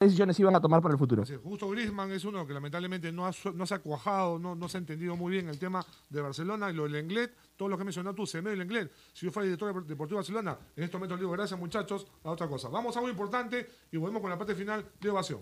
[0.00, 1.26] decisiones iban a tomar para el futuro.
[1.26, 4.78] Sí, Justo Griezmann es uno que lamentablemente no, no se ha cuajado, no, no se
[4.78, 7.84] ha entendido muy bien el tema de Barcelona y lo del Englet, todo lo que
[7.84, 8.90] mencionó tú, Semedo y el Englet.
[9.12, 12.30] Si yo fuera director de Deportivo Barcelona, en este momento le digo gracias muchachos a
[12.30, 12.68] otra cosa.
[12.68, 15.40] Vamos a algo importante y volvemos con la parte final de ovación.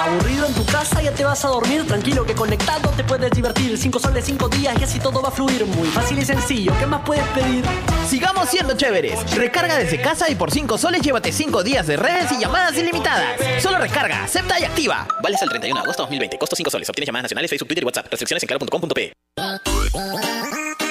[0.00, 1.86] Aburrido en tu casa, ya te vas a dormir.
[1.86, 3.76] Tranquilo que conectado te puedes divertir.
[3.76, 5.66] Cinco soles, cinco días y así todo va a fluir.
[5.66, 6.72] Muy fácil y sencillo.
[6.78, 7.64] ¿Qué más puedes pedir?
[8.08, 9.34] Sigamos siendo chéveres.
[9.36, 13.36] Recarga desde casa y por 5 soles llévate 5 días de redes y llamadas ilimitadas.
[13.62, 15.06] Solo recarga, acepta y activa.
[15.22, 16.38] Vale hasta el 31 de agosto 2020.
[16.38, 16.88] Costo 5 soles.
[16.88, 18.06] Obtienes llamadas nacionales, Facebook, Twitter y WhatsApp.
[18.10, 19.12] Restricciones en claro.com.pe.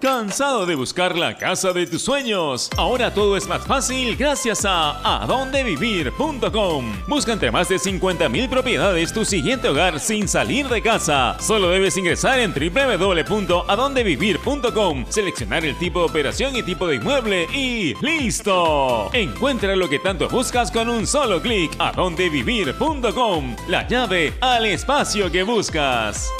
[0.00, 2.68] ¿Cansado de buscar la casa de tus sueños?
[2.76, 6.92] Ahora todo es más fácil gracias a adondevivir.com.
[7.08, 11.36] Busca entre más de 50.000 propiedades tu siguiente hogar sin salir de casa.
[11.40, 17.94] Solo debes ingresar en www.adondevivir.com, seleccionar el tipo de operación y tipo de inmueble y
[18.04, 19.08] ¡listo!
[19.12, 21.72] Encuentra lo que tanto buscas con un solo clic.
[21.78, 26.30] adondevivir.com, la llave al espacio que buscas.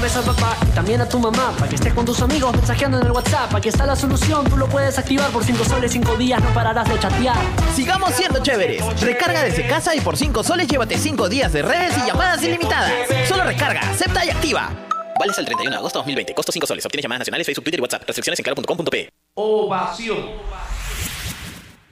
[0.00, 1.52] A papá y también a tu mamá.
[1.58, 3.54] Para que estés con tus amigos mensajeando en el WhatsApp.
[3.54, 6.88] Aquí está la solución, tú lo puedes activar por 5 soles, 5 días, no pararás
[6.88, 7.36] de chatear.
[7.76, 8.82] Sigamos siendo chéveres.
[9.02, 12.92] Recarga desde casa y por 5 soles llévate 5 días de redes y llamadas ilimitadas.
[13.28, 14.70] Solo recarga, acepta y activa.
[15.18, 16.34] Vale hasta el 31 de agosto 2020.
[16.34, 16.86] Costo 5 soles.
[16.86, 18.02] Obtienes llamadas nacionales, Facebook, Twitter y WhatsApp.
[18.06, 19.10] Restricciones en claro.com.pe.
[19.34, 20.16] Ovación.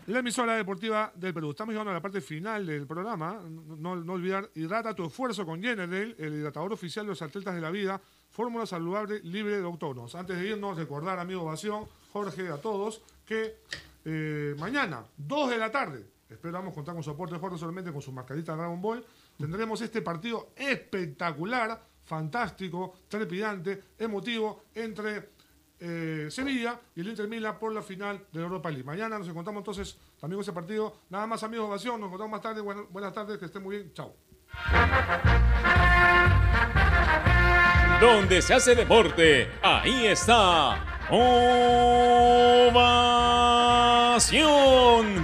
[0.09, 1.51] La emisora deportiva del Perú.
[1.51, 3.43] Estamos llegando a la parte final del programa.
[3.47, 7.61] No, no olvidar, hidrata tu esfuerzo con General, el hidratador oficial de los atletas de
[7.61, 8.01] la vida.
[8.31, 10.15] Fórmula saludable libre de octonos.
[10.15, 13.57] Antes de irnos, recordar, amigo Ovación, Jorge, a todos, que
[14.07, 18.11] eh, mañana, 2 de la tarde, esperamos contar con su aporte Jorge solamente con su
[18.11, 19.05] mascarita Dragon Ball.
[19.37, 25.37] Tendremos este partido espectacular, fantástico, trepidante, emotivo entre
[25.81, 28.85] eh, Sevilla y el Inter Milan por la final de la Europa League.
[28.85, 30.99] Mañana nos encontramos entonces también ese partido.
[31.11, 32.01] Nada más, amigos, ovación.
[32.01, 32.61] Nos encontramos más tarde.
[32.61, 33.93] Buenas tardes, que estén muy bien.
[33.93, 34.15] Chao.
[38.01, 41.05] Donde se hace deporte, ahí está.
[41.11, 41.67] Ovación.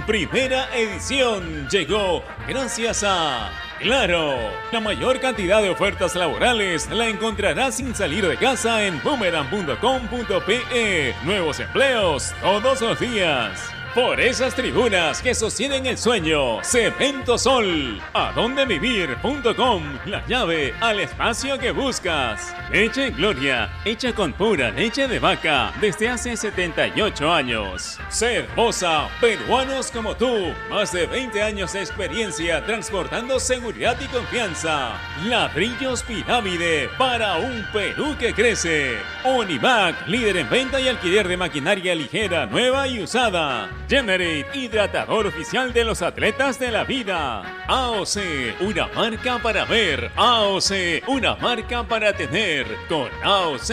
[0.05, 4.35] Primera edición llegó gracias a Claro.
[4.71, 11.15] La mayor cantidad de ofertas laborales la encontrarás sin salir de casa en boomerang.com.pe.
[11.23, 13.74] Nuevos empleos todos los días.
[13.95, 21.71] Por esas tribunas que sostienen el sueño, Cemento Sol, adondevivir.com, la llave al espacio que
[21.71, 22.53] buscas.
[22.73, 27.97] Leche Gloria, hecha con pura leche de vaca desde hace 78 años.
[28.09, 34.99] Cervosa, peruanos como tú, más de 20 años de experiencia transportando seguridad y confianza.
[35.23, 38.97] Ladrillos Pirámide para un Perú que crece.
[39.23, 43.69] Univac, líder en venta y alquiler de maquinaria ligera, nueva y usada.
[43.87, 47.65] Generate, hidratador oficial de los atletas de la vida.
[47.67, 50.11] AOC, una marca para ver.
[50.15, 52.65] AOC, una marca para tener.
[52.89, 53.69] Con AOC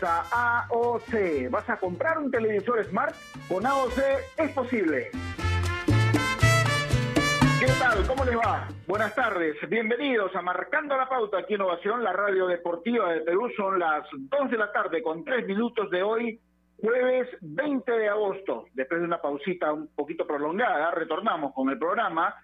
[0.00, 1.50] gracias a AOC.
[1.50, 3.14] ¿Vas a comprar un televisor Smart?
[3.48, 3.98] Con AOC
[4.36, 5.10] es posible.
[7.60, 8.06] ¿Qué tal?
[8.06, 8.68] ¿Cómo les va?
[8.86, 9.56] Buenas tardes.
[9.68, 13.48] Bienvenidos a Marcando la Pauta aquí en Ovación, la radio deportiva de Perú.
[13.56, 16.40] Son las 2 de la tarde con 3 minutos de hoy,
[16.80, 18.66] jueves 20 de agosto.
[18.74, 22.34] Después de una pausita un poquito prolongada, retornamos con el programa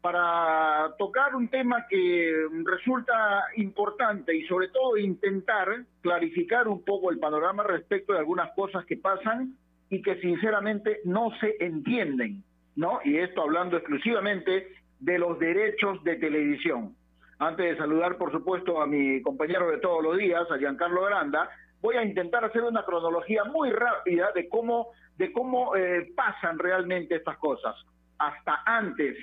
[0.00, 7.18] para tocar un tema que resulta importante y sobre todo intentar clarificar un poco el
[7.18, 9.56] panorama respecto de algunas cosas que pasan
[9.90, 12.42] y que sinceramente no se entienden,
[12.76, 13.00] ¿no?
[13.04, 14.68] Y esto hablando exclusivamente
[15.00, 16.94] de los derechos de televisión.
[17.38, 21.50] Antes de saludar, por supuesto, a mi compañero de todos los días, a Giancarlo Granda,
[21.80, 27.16] voy a intentar hacer una cronología muy rápida de cómo, de cómo eh, pasan realmente
[27.16, 27.74] estas cosas.
[28.18, 29.16] Hasta antes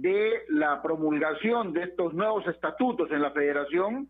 [0.00, 4.08] de la promulgación de estos nuevos estatutos en la federación,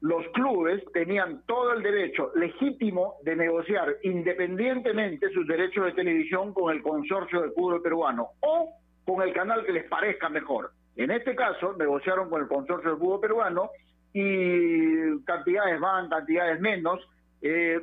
[0.00, 6.72] los clubes tenían todo el derecho legítimo de negociar independientemente sus derechos de televisión con
[6.72, 8.70] el consorcio de fútbol peruano o
[9.04, 10.70] con el canal que les parezca mejor.
[10.94, 13.70] En este caso, negociaron con el consorcio de fútbol peruano
[14.12, 17.00] y cantidades van, cantidades menos.
[17.42, 17.80] Eh,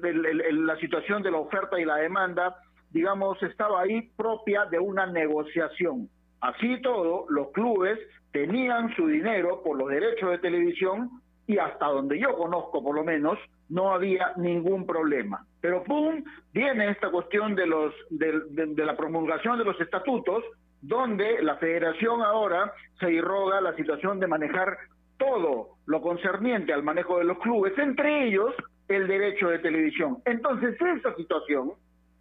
[0.52, 2.56] la situación de la oferta y la demanda,
[2.90, 6.10] digamos, estaba ahí propia de una negociación.
[6.44, 7.98] Así todo, los clubes
[8.34, 11.10] tenían su dinero por los derechos de televisión
[11.48, 15.46] y hasta donde yo conozco por lo menos no había ningún problema.
[15.62, 16.22] Pero pum,
[16.54, 20.44] viene esta cuestión de los de, de, la promulgación de los estatutos
[20.82, 24.78] donde la federación ahora se irroga la situación de manejar
[25.18, 28.54] todo lo concerniente al manejo de los clubes, entre ellos
[28.90, 30.18] el derecho de televisión.
[30.26, 31.72] Entonces esa situación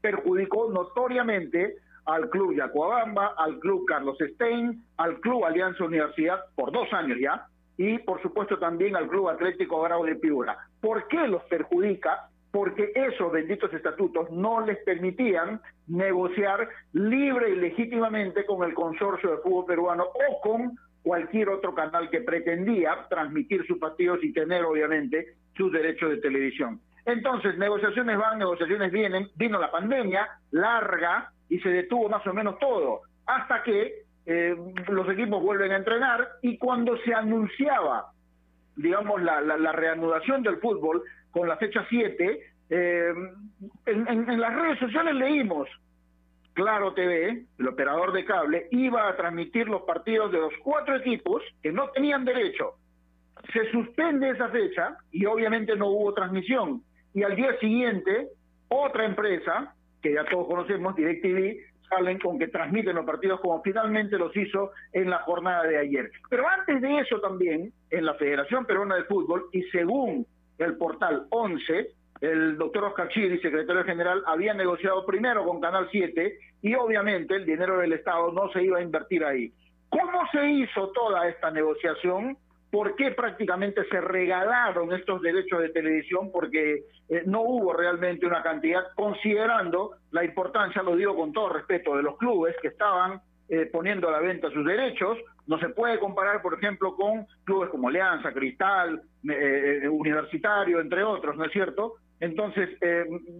[0.00, 1.74] perjudicó notoriamente
[2.06, 7.46] al Club Yacuabamba, al Club Carlos Stein, al Club Alianza Universidad por dos años ya,
[7.76, 10.56] y por supuesto también al Club Atlético Grau de Piura.
[10.80, 12.28] ¿Por qué los perjudica?
[12.50, 19.36] Porque esos benditos estatutos no les permitían negociar libre y legítimamente con el consorcio de
[19.38, 25.34] fútbol peruano o con cualquier otro canal que pretendía transmitir sus partidos y tener obviamente
[25.56, 26.80] sus derechos de televisión.
[27.04, 32.58] Entonces, negociaciones van, negociaciones vienen, vino la pandemia larga, y se detuvo más o menos
[32.58, 34.56] todo, hasta que eh,
[34.88, 38.10] los equipos vuelven a entrenar y cuando se anunciaba,
[38.74, 42.40] digamos, la, la, reanudación del fútbol con la fecha 7,
[42.70, 43.12] eh,
[43.84, 45.68] en, en, las redes sociales leímos,
[46.54, 51.42] Claro TV, el operador de cable, iba a transmitir los partidos de los cuatro equipos
[51.62, 52.76] que no tenían derecho.
[53.52, 56.82] Se suspende esa fecha y obviamente no hubo transmisión.
[57.12, 58.28] Y al día siguiente,
[58.68, 61.58] otra empresa que ya todos conocemos, DirecTV,
[61.88, 66.10] salen con que transmiten los partidos como finalmente los hizo en la jornada de ayer.
[66.28, 70.26] Pero antes de eso también, en la Federación Peruana de Fútbol, y según
[70.58, 71.88] el portal 11,
[72.22, 77.44] el doctor Oscar Chiri, secretario general, había negociado primero con Canal 7 y obviamente el
[77.44, 79.52] dinero del Estado no se iba a invertir ahí.
[79.88, 82.36] ¿Cómo se hizo toda esta negociación?
[82.72, 86.32] ¿Por qué prácticamente se regalaron estos derechos de televisión?
[86.32, 91.94] Porque eh, no hubo realmente una cantidad, considerando la importancia, lo digo con todo respeto,
[91.94, 93.20] de los clubes que estaban
[93.50, 95.18] eh, poniendo a la venta sus derechos.
[95.46, 101.36] No se puede comparar, por ejemplo, con clubes como Alianza, Cristal, eh, Universitario, entre otros,
[101.36, 101.96] ¿no es cierto?
[102.20, 102.70] Entonces,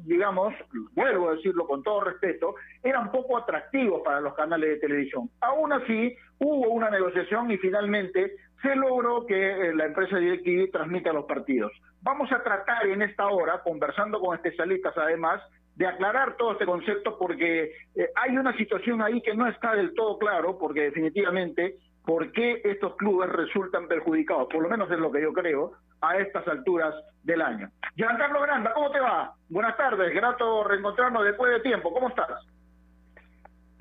[0.04, 0.52] digamos,
[0.92, 5.30] vuelvo a decirlo con todo respeto, eran poco atractivos para los canales de televisión.
[5.40, 11.12] Aún así, hubo una negociación y finalmente se logró que eh, la empresa DirecTV transmita
[11.12, 11.72] los partidos.
[12.00, 15.42] Vamos a tratar en esta hora, conversando con especialistas además,
[15.74, 19.94] de aclarar todo este concepto porque eh, hay una situación ahí que no está del
[19.94, 24.48] todo claro, porque definitivamente, ¿por qué estos clubes resultan perjudicados?
[24.48, 27.68] Por lo menos es lo que yo creo, a estas alturas del año.
[27.96, 29.34] Giancarlo Granda, ¿cómo te va?
[29.48, 32.46] Buenas tardes, grato reencontrarnos después de tiempo, ¿cómo estás?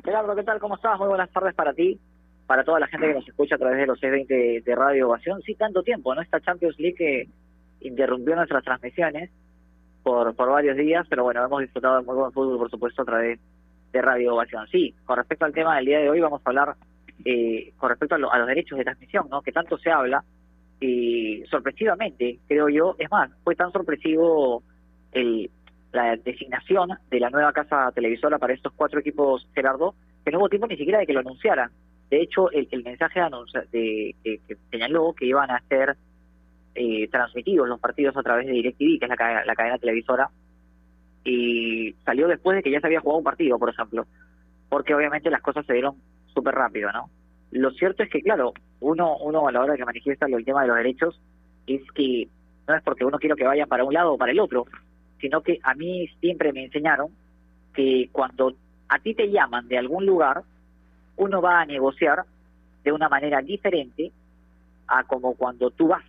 [0.04, 0.60] Gerardo, ¿qué tal?
[0.60, 0.98] ¿Cómo estás?
[0.98, 2.00] Muy buenas tardes para ti
[2.48, 5.42] para toda la gente que nos escucha a través de los 620 de Radio Ovación.
[5.42, 6.22] Sí, tanto tiempo, ¿no?
[6.22, 7.28] Esta Champions League que
[7.82, 9.30] interrumpió nuestras transmisiones
[10.04, 13.06] por, por varios días, pero bueno, hemos disfrutado de muy buen fútbol, por supuesto, a
[13.06, 13.40] través
[13.92, 14.68] de Radio Ovación.
[14.68, 16.76] Sí, con respecto al tema del día de hoy, vamos a hablar
[17.26, 19.42] eh, con respecto a, los derechos de transmisión, ¿no?
[19.42, 20.24] Que tanto se habla
[20.80, 24.64] y sorpresivamente, creo yo, es más, fue tan sorpresivo
[25.12, 25.52] el,
[25.92, 29.94] la designación de la nueva casa televisora para estos cuatro equipos, Gerardo,
[30.26, 31.70] que no hubo tiempo ni siquiera de que lo anunciaran.
[32.12, 33.22] De hecho, el, mensaje
[33.72, 35.96] de, que señaló que iban a ser
[36.76, 40.30] eh, transmitidos los partidos a través de DirecTV, que es la, la cadena televisora,
[41.24, 44.06] y salió después de que ya se había jugado un partido, por ejemplo,
[44.68, 45.96] porque obviamente las cosas se dieron
[46.34, 47.10] súper rápido, ¿no?
[47.52, 50.62] Lo cierto es que, claro, uno, uno a la hora de que manifiesta el tema
[50.64, 51.22] de los derechos
[51.66, 52.28] es que
[52.68, 54.66] no es porque uno quiera que vayan para un lado o para el otro,
[55.20, 57.10] sino que a mí siempre me enseñaron
[57.74, 58.54] que cuando
[58.90, 60.44] a ti te llaman de algún lugar,
[61.18, 62.24] uno va a negociar
[62.84, 64.12] de una manera diferente
[64.88, 66.04] a como cuando tú vas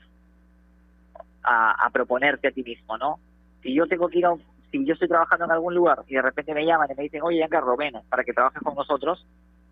[1.42, 3.18] a, a proponerte a ti mismo, ¿no?
[3.62, 6.14] Si yo tengo que ir a un- si yo estoy trabajando en algún lugar y
[6.14, 9.26] de repente me llaman y me dicen, oye, Giancarlo, ven para que trabajes con nosotros,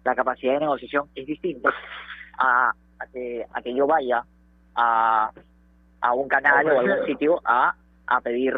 [0.04, 1.72] la capacidad de negociación es distinta
[2.38, 4.24] a, a que, a que yo vaya
[4.74, 5.30] a,
[6.00, 7.74] a un canal o a algún sitio a,
[8.06, 8.54] a pedir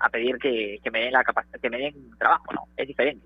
[0.00, 2.62] a pedir que, que me den la capacidad, que me den trabajo, ¿no?
[2.76, 3.24] Es diferente.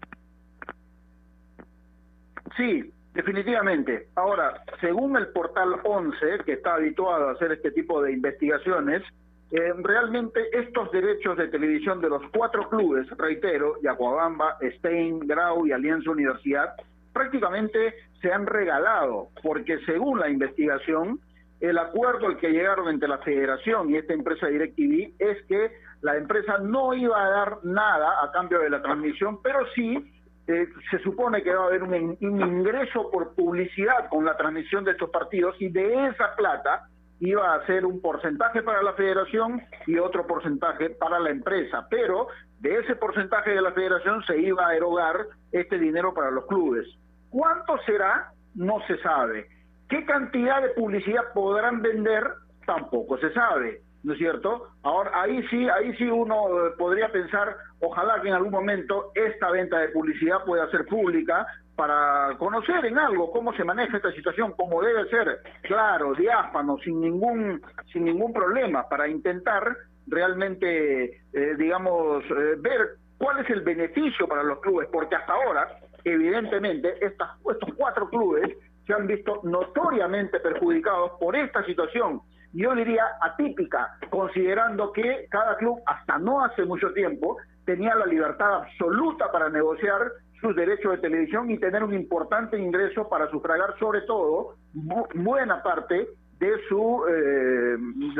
[2.56, 4.08] Sí, definitivamente.
[4.14, 9.02] Ahora, según el portal 11, que está habituado a hacer este tipo de investigaciones,
[9.50, 15.72] eh, realmente estos derechos de televisión de los cuatro clubes, reitero, Yacuabamba, Stein, Grau y
[15.72, 16.74] Alianza Universidad,
[17.14, 21.20] prácticamente se han regalado, porque según la investigación,
[21.60, 26.16] el acuerdo al que llegaron entre la federación y esta empresa DirecTV es que la
[26.16, 30.12] empresa no iba a dar nada a cambio de la transmisión, pero sí
[30.48, 34.36] eh, se supone que va a haber un, in- un ingreso por publicidad con la
[34.36, 36.88] transmisión de estos partidos y de esa plata
[37.20, 42.28] iba a ser un porcentaje para la federación y otro porcentaje para la empresa, pero
[42.60, 46.86] de ese porcentaje de la federación se iba a erogar este dinero para los clubes.
[47.30, 48.32] ¿Cuánto será?
[48.54, 49.46] No se sabe.
[49.88, 52.24] ¿Qué cantidad de publicidad podrán vender?
[52.66, 54.68] Tampoco se sabe, ¿no es cierto?
[54.82, 59.50] Ahora ahí sí, ahí sí uno eh, podría pensar, ojalá que en algún momento esta
[59.50, 64.52] venta de publicidad pueda ser pública para conocer en algo cómo se maneja esta situación,
[64.56, 69.76] cómo debe ser, claro, diáfano, sin ningún sin ningún problema, para intentar
[70.08, 75.68] realmente, eh, digamos, eh, ver cuál es el beneficio para los clubes, porque hasta ahora,
[76.04, 78.56] evidentemente, estas, estos cuatro clubes
[78.86, 82.22] se han visto notoriamente perjudicados por esta situación.
[82.54, 87.36] Yo diría atípica, considerando que cada club, hasta no hace mucho tiempo,
[87.68, 90.10] tenía la libertad absoluta para negociar
[90.40, 95.62] sus derechos de televisión y tener un importante ingreso para sufragar sobre todo bu- buena
[95.62, 96.08] parte
[96.38, 97.76] de su eh,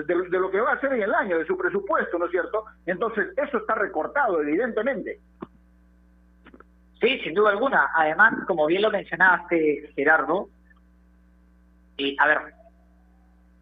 [0.07, 2.31] de, de lo que va a hacer en el año, de su presupuesto, ¿no es
[2.31, 2.65] cierto?
[2.85, 5.19] Entonces, eso está recortado, evidentemente.
[7.01, 7.89] Sí, sin duda alguna.
[7.95, 10.49] Además, como bien lo mencionaste, Gerardo,
[11.97, 12.39] eh, a ver,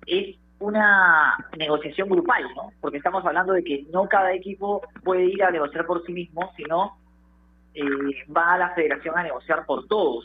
[0.07, 2.71] es una negociación grupal, ¿no?
[2.81, 6.51] Porque estamos hablando de que no cada equipo puede ir a negociar por sí mismo,
[6.57, 6.97] sino
[7.75, 7.83] eh,
[8.35, 10.25] va a la federación a negociar por todos.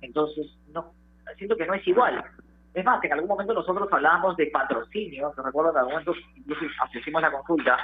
[0.00, 0.92] Entonces, no,
[1.36, 2.24] siento que no es igual.
[2.74, 6.64] Es más, en algún momento nosotros hablábamos de patrocinio, te recuerdo en algún momento incluso
[7.20, 7.78] la consulta,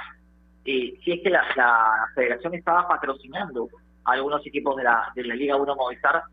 [0.65, 3.69] eh, si es que la, la federación estaba patrocinando
[4.05, 6.23] a algunos equipos de la, de la Liga 1 Movistar,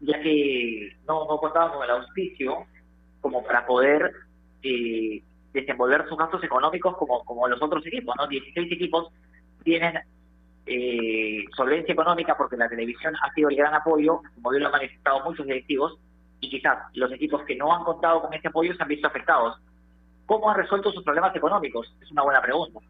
[0.00, 2.66] ya que no, no contaban con el auspicio
[3.20, 4.12] como para poder
[4.64, 8.26] eh, desenvolver sus gastos económicos como, como los otros equipos, ¿no?
[8.26, 9.12] 16 equipos
[9.62, 9.98] tienen
[10.66, 14.72] eh, solvencia económica porque la televisión ha sido el gran apoyo, como bien lo han
[14.72, 15.98] manifestado muchos directivos,
[16.40, 19.58] y quizás los equipos que no han contado con ese apoyo se han visto afectados.
[20.26, 21.94] ¿Cómo han resuelto sus problemas económicos?
[22.00, 22.80] Es una buena pregunta.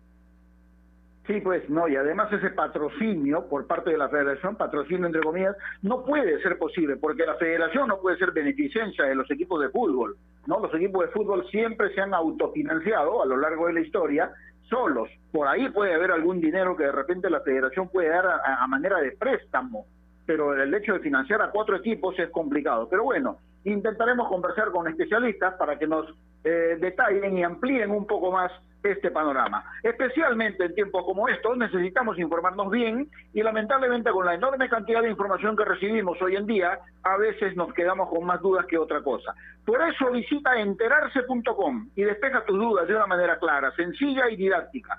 [1.27, 5.57] Sí, pues no, y además ese patrocinio por parte de la federación, patrocinio entre comillas,
[5.81, 9.71] no puede ser posible, porque la federación no puede ser beneficencia de los equipos de
[9.71, 10.17] fútbol,
[10.47, 10.61] ¿no?
[10.61, 14.31] Los equipos de fútbol siempre se han autofinanciado a lo largo de la historia
[14.69, 15.09] solos.
[15.33, 18.99] Por ahí puede haber algún dinero que de repente la federación puede dar a, manera
[18.99, 19.87] de préstamo,
[20.27, 22.87] pero el hecho de financiar a cuatro equipos es complicado.
[22.91, 26.07] Pero bueno, intentaremos conversar con especialistas para que nos
[26.45, 28.53] eh, detallen y amplíen un poco más
[28.85, 29.65] este panorama.
[29.83, 35.11] Especialmente en tiempos como estos necesitamos informarnos bien y lamentablemente con la enorme cantidad de
[35.11, 39.03] información que recibimos hoy en día, a veces nos quedamos con más dudas que otra
[39.03, 39.35] cosa.
[39.65, 44.99] Por eso visita enterarse.com y despeja tus dudas de una manera clara, sencilla y didáctica.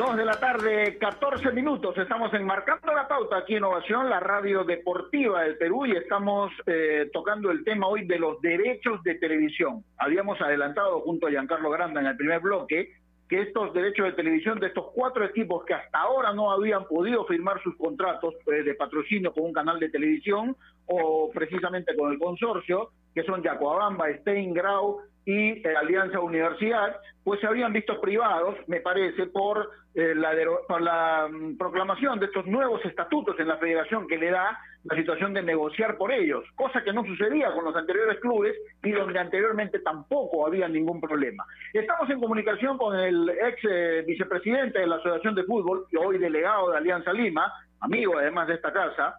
[0.00, 1.94] Dos de la tarde, 14 minutos.
[1.98, 7.10] Estamos enmarcando la pauta aquí en Ovación, la radio deportiva del Perú, y estamos eh,
[7.12, 9.84] tocando el tema hoy de los derechos de televisión.
[9.98, 12.94] Habíamos adelantado junto a Giancarlo Granda en el primer bloque
[13.28, 17.26] que estos derechos de televisión de estos cuatro equipos que hasta ahora no habían podido
[17.26, 22.18] firmar sus contratos eh, de patrocinio con un canal de televisión o precisamente con el
[22.18, 28.56] consorcio, que son Yacoabamba, Stein, Grau y eh, Alianza Universidad, pues se habían visto privados,
[28.66, 30.32] me parece, por, eh, la,
[30.66, 34.96] por la mm, proclamación de estos nuevos estatutos en la federación que le da la
[34.96, 39.20] situación de negociar por ellos, cosa que no sucedía con los anteriores clubes y donde
[39.20, 41.44] anteriormente tampoco había ningún problema.
[41.72, 46.18] Estamos en comunicación con el ex eh, vicepresidente de la Asociación de Fútbol, y hoy
[46.18, 49.14] delegado de Alianza Lima, amigo además de esta casa,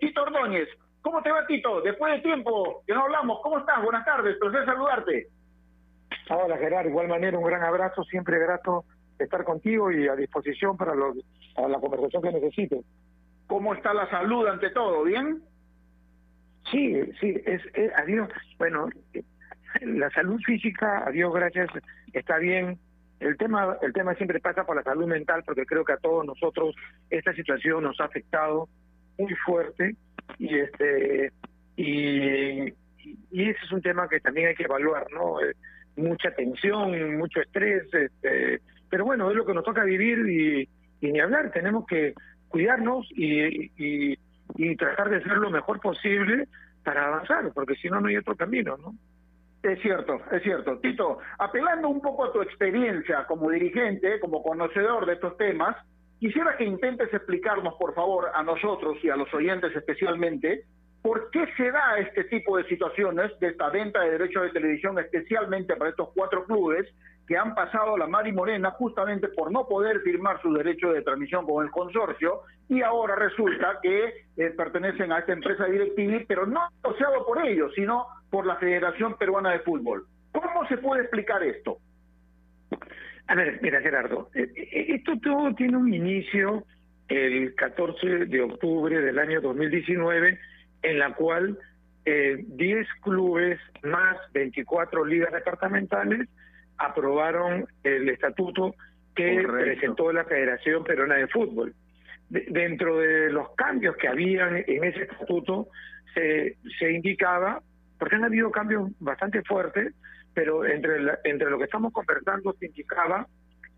[0.00, 0.68] Tito Ordóñez.
[1.02, 1.82] ¿Cómo te va, Tito?
[1.82, 3.80] Después de tiempo que no hablamos, ¿cómo estás?
[3.80, 5.28] Buenas tardes, placer saludarte.
[6.28, 8.84] Hola Gerard, igual manera un gran abrazo, siempre grato
[9.18, 11.16] estar contigo y a disposición para, los,
[11.54, 12.84] para la conversación que necesites.
[13.46, 15.04] ¿Cómo está la salud ante todo?
[15.04, 15.40] ¿Bien?
[16.70, 18.28] Sí, sí, es, es adiós.
[18.58, 18.88] Bueno,
[19.82, 21.68] la salud física, a Dios gracias,
[22.12, 22.78] está bien.
[23.20, 26.26] El tema, el tema siempre pasa por la salud mental, porque creo que a todos
[26.26, 26.74] nosotros
[27.08, 28.68] esta situación nos ha afectado
[29.16, 29.94] muy fuerte
[30.38, 31.32] y este
[31.76, 32.68] y,
[33.30, 35.38] y ese es un tema que también hay que evaluar, ¿no?
[35.96, 40.68] Mucha tensión, mucho estrés, este, pero bueno, es lo que nos toca vivir y,
[41.00, 42.14] ni hablar, tenemos que
[42.48, 44.18] cuidarnos y, y,
[44.56, 46.48] y, tratar de hacer lo mejor posible
[46.84, 48.94] para avanzar, porque si no, no hay otro camino, ¿no?
[49.62, 50.78] Es cierto, es cierto.
[50.78, 55.76] Tito, apelando un poco a tu experiencia como dirigente, como conocedor de estos temas,
[56.20, 60.64] quisiera que intentes explicarnos, por favor, a nosotros y a los oyentes especialmente,
[61.06, 64.98] ¿Por qué se da este tipo de situaciones de esta venta de derechos de televisión,
[64.98, 66.92] especialmente para estos cuatro clubes
[67.28, 71.02] que han pasado la mar y morena justamente por no poder firmar su derecho de
[71.02, 76.44] transmisión con el consorcio y ahora resulta que eh, pertenecen a esta empresa directiva, pero
[76.44, 80.06] no asociado por ellos, sino por la Federación Peruana de Fútbol?
[80.32, 81.78] ¿Cómo se puede explicar esto?
[83.28, 86.64] A ver, mira Gerardo, eh, eh, esto todo tiene un inicio
[87.06, 90.36] el 14 de octubre del año 2019
[90.82, 91.58] en la cual
[92.04, 96.28] eh, 10 clubes más 24 ligas departamentales
[96.78, 98.74] aprobaron el estatuto
[99.14, 101.74] que presentó la Federación Peruana de Fútbol.
[102.28, 105.68] dentro de los cambios que habían en ese estatuto,
[106.12, 107.62] se, se indicaba,
[107.98, 109.94] porque han habido cambios bastante fuertes,
[110.34, 113.26] pero entre, entre lo que estamos conversando se indicaba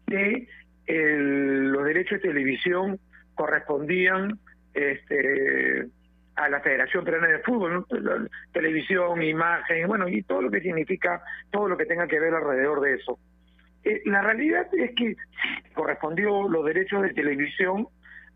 [0.06, 0.48] que
[0.88, 2.98] los derechos de televisión
[3.34, 4.38] correspondían
[4.74, 5.86] este,
[6.38, 7.84] a la Federación Peruana de Fútbol,
[8.52, 11.20] televisión, imagen, bueno, y todo lo que significa,
[11.50, 13.18] todo lo que tenga que ver alrededor de eso.
[13.82, 15.16] Eh, la realidad es que
[15.74, 17.88] correspondió los derechos de televisión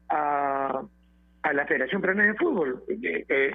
[0.09, 0.83] a,
[1.53, 2.83] la Federación Peruana de Fútbol.
[2.89, 3.55] Eh, eh,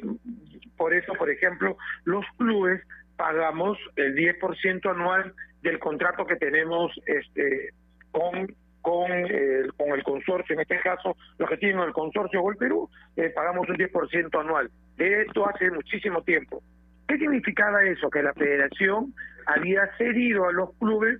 [0.77, 2.81] por eso, por ejemplo, los clubes
[3.17, 7.71] pagamos el 10% anual del contrato que tenemos este
[8.11, 8.47] con
[8.87, 12.89] con, eh, con el consorcio, en este caso los que tienen el consorcio Gol Perú,
[13.17, 14.71] eh, pagamos un 10% anual.
[14.95, 16.63] De esto hace muchísimo tiempo.
[17.05, 18.09] ¿Qué significaba eso?
[18.09, 19.13] Que la federación
[19.45, 21.19] había cedido a los clubes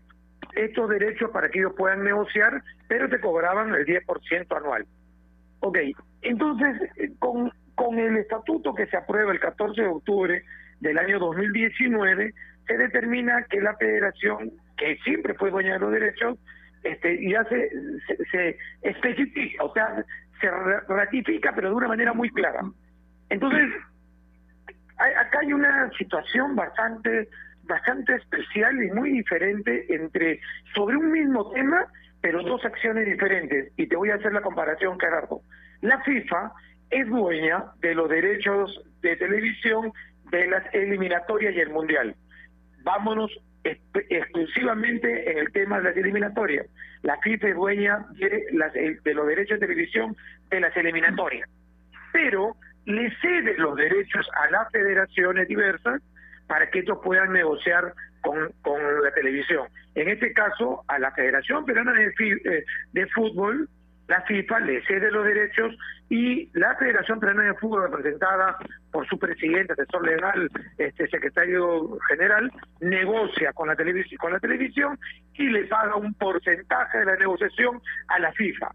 [0.55, 4.85] estos derechos para que ellos puedan negociar, pero te cobraban el 10% anual.
[5.59, 5.77] Ok,
[6.21, 10.41] entonces eh, con, con el estatuto que se aprueba el 14 de octubre
[10.79, 12.33] del año 2019,
[12.65, 16.37] se determina que la federación, que siempre fue dueña de los derechos,
[16.91, 17.69] este, ya se,
[18.31, 20.03] se, especifica, o sea,
[20.39, 20.49] se
[20.87, 22.61] ratifica, pero de una manera muy clara.
[23.29, 23.69] Entonces,
[24.97, 27.27] acá hay una situación bastante
[27.67, 30.39] bastante especial y muy diferente entre
[30.73, 31.85] sobre un mismo tema,
[32.21, 33.71] pero dos acciones diferentes.
[33.77, 35.41] Y te voy a hacer la comparación, Gerardo.
[35.81, 36.51] La FIFA
[36.89, 39.91] es dueña de los derechos de televisión
[40.31, 42.15] de las eliminatorias y el Mundial.
[42.83, 43.31] Vámonos
[43.63, 46.67] exclusivamente en el tema de las eliminatorias.
[47.03, 50.15] La FIFA es dueña de, las, de los derechos de televisión
[50.49, 51.49] de las eliminatorias,
[52.11, 56.01] pero le cede los derechos a las federaciones diversas
[56.47, 59.67] para que ellos puedan negociar con, con la televisión.
[59.95, 63.69] En este caso, a la Federación Peruana de, eh, de Fútbol
[64.07, 65.75] la FIFA le cede los derechos
[66.09, 68.57] y la Federación Peruana de Fútbol, representada
[68.91, 74.97] por su presidente, asesor legal, este secretario general, negocia con la, televisión, con la televisión
[75.33, 78.71] y le paga un porcentaje de la negociación a la FIFA.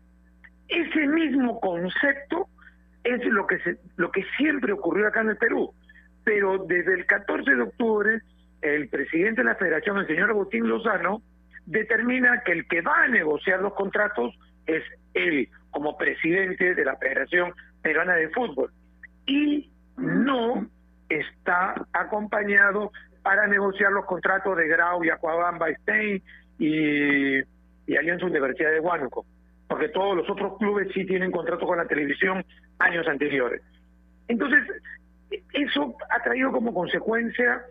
[0.69, 2.49] Ese mismo concepto
[3.03, 5.73] es lo que, se, lo que siempre ocurrió acá en el Perú,
[6.25, 8.21] pero desde el 14 de octubre,
[8.61, 11.23] el presidente de la Federación, el señor Agustín Lozano,
[11.65, 14.35] determina que el que va a negociar los contratos
[14.67, 14.83] es
[15.15, 18.71] él como presidente de la Federación Peruana de Fútbol
[19.27, 20.67] y no
[21.09, 26.23] está acompañado para negociar los contratos de Grau y Acuabamba Stein
[26.59, 29.25] y, y Alianza Universidad de Huánuco,
[29.69, 32.45] porque todos los otros clubes sí tienen contratos con la televisión
[32.79, 33.63] años anteriores.
[34.29, 34.65] Entonces,
[35.53, 37.63] eso ha traído como consecuencia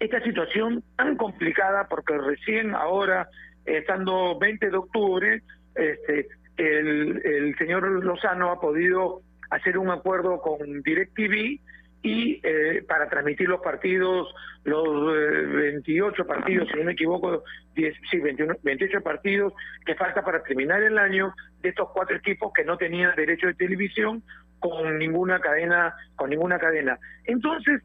[0.00, 3.28] esta situación tan complicada porque recién ahora,
[3.64, 5.42] estando 20 de octubre,
[5.78, 11.60] este, el, señor Lozano ha podido hacer un acuerdo con DirecTV
[12.02, 14.28] y eh, para transmitir los partidos,
[14.64, 15.12] los
[15.52, 17.42] 28 eh, partidos, si no me equivoco,
[17.74, 19.52] 10, sí, 21, 28 partidos
[19.84, 23.54] que falta para terminar el año de estos cuatro equipos que no tenían derecho de
[23.54, 24.22] televisión
[24.60, 26.98] con ninguna cadena, con ninguna cadena.
[27.24, 27.82] Entonces,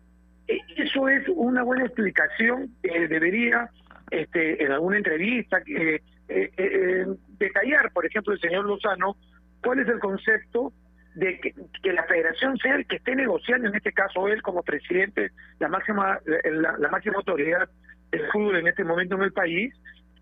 [0.48, 3.70] eh, eso es una buena explicación que debería,
[4.12, 7.06] este, en alguna entrevista, que eh, eh,
[7.38, 9.16] detallar, por ejemplo, el señor Lozano,
[9.62, 10.74] cuál es el concepto
[11.16, 11.54] de que,
[11.94, 16.20] la federación sea el que esté negociando, en este caso él como presidente, la máxima,
[16.26, 17.70] la, máxima autoridad
[18.12, 19.74] del fútbol en este momento en el país,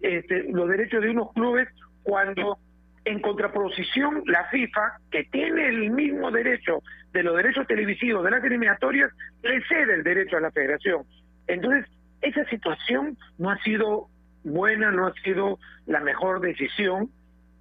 [0.01, 1.69] este, los derechos de unos clubes
[2.03, 2.57] cuando
[3.05, 6.83] en contraposición la FIFA, que tiene el mismo derecho
[7.13, 9.11] de los derechos televisivos de las eliminatorias,
[9.43, 11.03] le cede el derecho a la federación.
[11.47, 11.85] Entonces,
[12.21, 14.07] esa situación no ha sido
[14.43, 17.09] buena, no ha sido la mejor decisión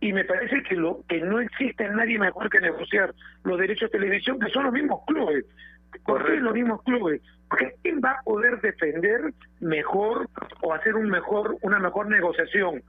[0.00, 3.14] y me parece que lo que no existe nadie mejor que negociar
[3.44, 5.44] los derechos de televisión que son los mismos clubes.
[6.04, 7.20] ¿Por qué los mismos clubes?
[7.48, 10.28] Porque ¿quién va a poder defender mejor
[10.62, 12.82] o hacer un mejor una mejor negociación?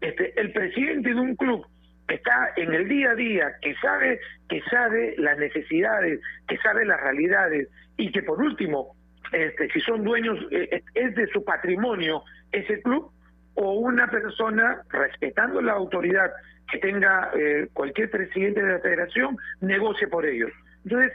[0.00, 1.66] Este, el presidente de un club
[2.08, 6.84] que está en el día a día, que sabe que sabe las necesidades, que sabe
[6.84, 8.96] las realidades y que por último,
[9.32, 13.10] este, si son dueños eh, es de su patrimonio ese club,
[13.56, 16.30] o una persona, respetando la autoridad
[16.70, 20.50] que tenga eh, cualquier presidente de la federación, negocie por ellos.
[20.84, 21.12] Entonces,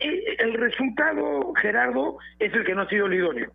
[0.00, 3.52] eh, el resultado, Gerardo, es el que no ha sido el idóneo.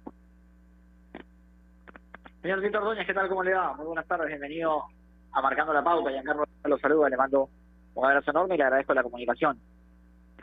[2.41, 3.29] Señor Víctor Doña, ¿qué tal?
[3.29, 3.73] ¿Cómo le va?
[3.75, 4.83] Muy buenas tardes, bienvenido
[5.31, 6.09] a Marcando la Pauta.
[6.09, 7.49] Giancarlo los saluda, le mando
[7.93, 9.59] un abrazo enorme y le agradezco la comunicación.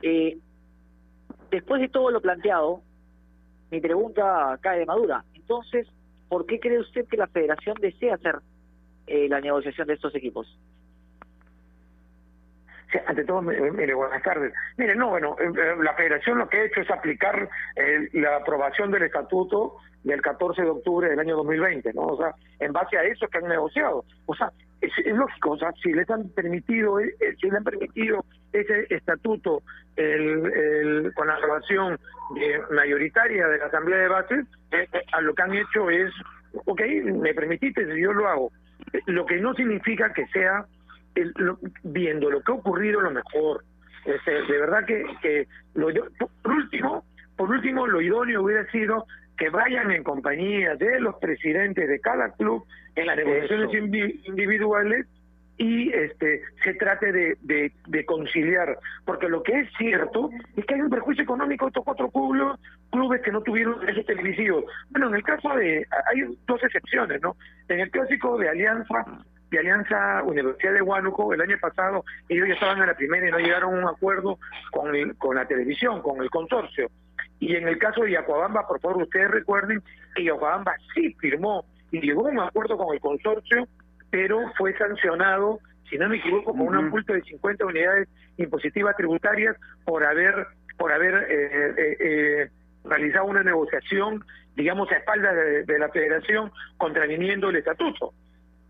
[0.02, 0.38] Eh,
[1.50, 2.82] después de todo lo planteado,
[3.70, 5.24] mi pregunta cae de madura.
[5.34, 5.88] Entonces,
[6.28, 8.36] ¿por qué cree usted que la federación desea hacer
[9.06, 10.58] eh, la negociación de estos equipos?
[13.06, 14.50] ante todo, mire, buenas tardes.
[14.78, 17.46] Mire, no, bueno, eh, eh, la federación lo que ha hecho es aplicar
[18.14, 22.06] la aprobación del estatuto del 14 de octubre del año 2020, ¿no?
[22.06, 24.06] O sea, en base a eso que han negociado.
[24.24, 28.86] O sea, es, lógico, o sea, si les han permitido, si le han permitido ese
[28.88, 29.62] estatuto
[29.96, 31.98] el, con la aprobación
[32.70, 34.46] mayoritaria de la Asamblea de Bases,
[35.12, 36.12] a lo que han hecho es,
[36.64, 38.52] ok, me permitiste, yo lo hago.
[39.06, 40.64] Lo que no significa que sea
[41.82, 43.64] viendo lo que ha ocurrido lo mejor.
[44.04, 45.88] Este, de verdad que, que lo,
[46.42, 47.04] por último,
[47.36, 52.32] por último, lo idóneo hubiera sido que vayan en compañía de los presidentes de cada
[52.32, 52.64] club
[52.96, 53.70] en las negociaciones
[54.24, 55.06] individuales
[55.58, 60.80] y este se trate de, de, conciliar, porque lo que es cierto es que hay
[60.80, 62.58] un perjuicio económico de estos cuatro clubes,
[62.90, 64.64] clubes que no tuvieron derechos televisivos.
[64.90, 67.36] Bueno, en el caso de, hay dos excepciones, ¿no?
[67.68, 69.04] En el clásico de Alianza,
[69.50, 73.32] de Alianza Universidad de Huánuco, el año pasado ellos ya estaban en la primera y
[73.32, 74.38] no llegaron a un acuerdo
[74.70, 76.88] con, el, con la televisión, con el consorcio.
[77.40, 79.82] Y en el caso de Yacuabamba, por favor, ustedes recuerden
[80.14, 83.66] que Yacuabamba sí firmó y llegó a un acuerdo con el consorcio,
[84.10, 89.56] pero fue sancionado, si no me equivoco, con una multa de 50 unidades impositivas tributarias
[89.84, 92.50] por haber por haber eh, eh, eh,
[92.84, 95.34] realizado una negociación, digamos, a espaldas
[95.66, 98.14] de la federación contraviniendo el estatuto.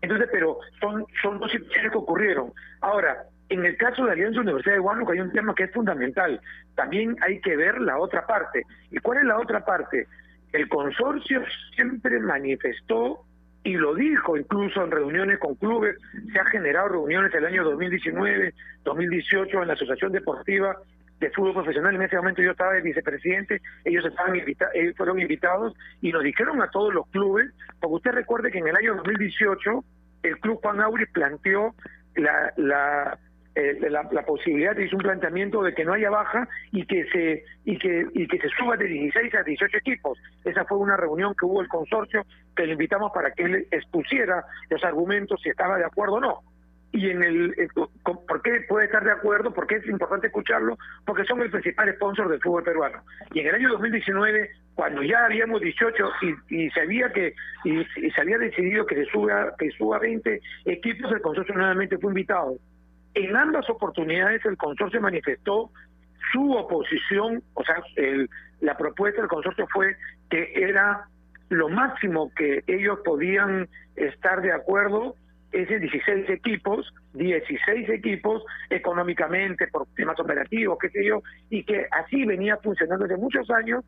[0.01, 2.51] Entonces, pero son, son dos situaciones que ocurrieron.
[2.81, 6.39] Ahora, En el caso de Alianza Universidad de Huánuco hay un tema que es fundamental.
[6.75, 8.63] También hay que ver la otra parte.
[8.91, 10.05] ¿Y cuál es la otra parte?
[10.53, 11.41] El consorcio
[11.75, 13.25] siempre manifestó
[13.63, 15.97] y lo dijo incluso en reuniones con clubes,
[16.31, 20.77] se ha generado reuniones el año 2019, 2018 en la Asociación Deportiva
[21.19, 25.19] de Fútbol Profesional, en ese momento yo estaba de vicepresidente, ellos estaban invita ellos fueron
[25.19, 28.95] invitados y nos dijeron a todos los clubes, porque usted recuerde que en el año
[28.95, 29.83] 2018
[30.23, 31.75] el Club Juan Auris planteó
[32.15, 33.19] la, la
[33.55, 37.77] eh, la, posibilidad hizo un planteamiento de que no haya baja y que se y
[37.77, 40.19] que y que se suba de 16 a 18 equipos.
[40.45, 44.45] Esa fue una reunión que hubo el consorcio que le invitamos para que él expusiera
[44.69, 46.39] los argumentos si estaba de acuerdo o no.
[46.91, 47.67] Y en el eh,
[48.03, 49.53] ¿por qué puede estar de acuerdo?
[49.53, 53.03] Porque es importante escucharlo, porque son el principal sponsor del fútbol peruano.
[53.33, 57.33] Y en el año 2019 cuando ya habíamos 18 y, y se había que
[57.65, 61.97] y, y, se había decidido que se suba que suba 20 equipos, el consorcio nuevamente
[61.97, 62.57] fue invitado
[63.13, 65.71] en ambas oportunidades el consorcio manifestó
[66.31, 68.29] su oposición, o sea, el,
[68.61, 69.95] la propuesta del consorcio fue
[70.29, 71.07] que era
[71.49, 75.15] lo máximo que ellos podían estar de acuerdo
[75.51, 82.23] es 16 equipos, 16 equipos económicamente por temas operativos, qué sé yo, y que así
[82.25, 83.83] venía funcionando desde muchos años,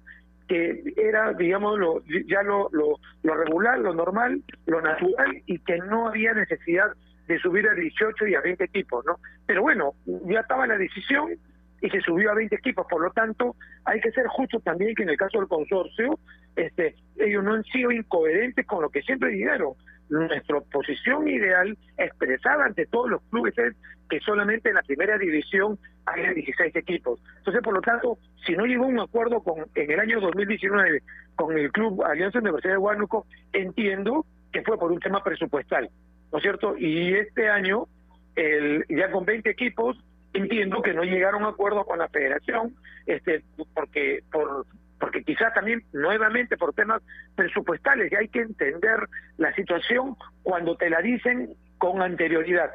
[0.48, 5.78] que era, digamos, lo, ya lo, lo, lo regular, lo normal, lo natural, y que
[5.78, 6.88] no había necesidad
[7.32, 9.18] de subir a 18 y a 20 equipos, ¿no?
[9.46, 11.38] Pero bueno, ya estaba la decisión
[11.82, 15.04] y se subió a 20 equipos, por lo tanto, hay que ser justos también que
[15.04, 16.20] en el caso del consorcio,
[16.56, 19.74] este, ellos no han sido incoherentes con lo que siempre dijeron.
[20.10, 23.76] Nuestra posición ideal expresada ante todos los clubes es
[24.10, 27.22] que solamente en la primera división haya 16 equipos.
[27.38, 31.02] Entonces, por lo tanto, si no llegó a un acuerdo con en el año 2019
[31.36, 35.90] con el club Alianza Universidad de Huánuco, entiendo que fue por un tema presupuestal.
[36.32, 36.76] ¿No es cierto?
[36.78, 37.88] Y este año,
[38.36, 39.98] el, ya con 20 equipos,
[40.34, 44.66] entiendo que no llegaron a acuerdo con la federación, este, porque por
[45.00, 47.02] porque quizás también nuevamente por temas
[47.36, 49.00] presupuestales y hay que entender
[49.38, 52.70] la situación cuando te la dicen con anterioridad.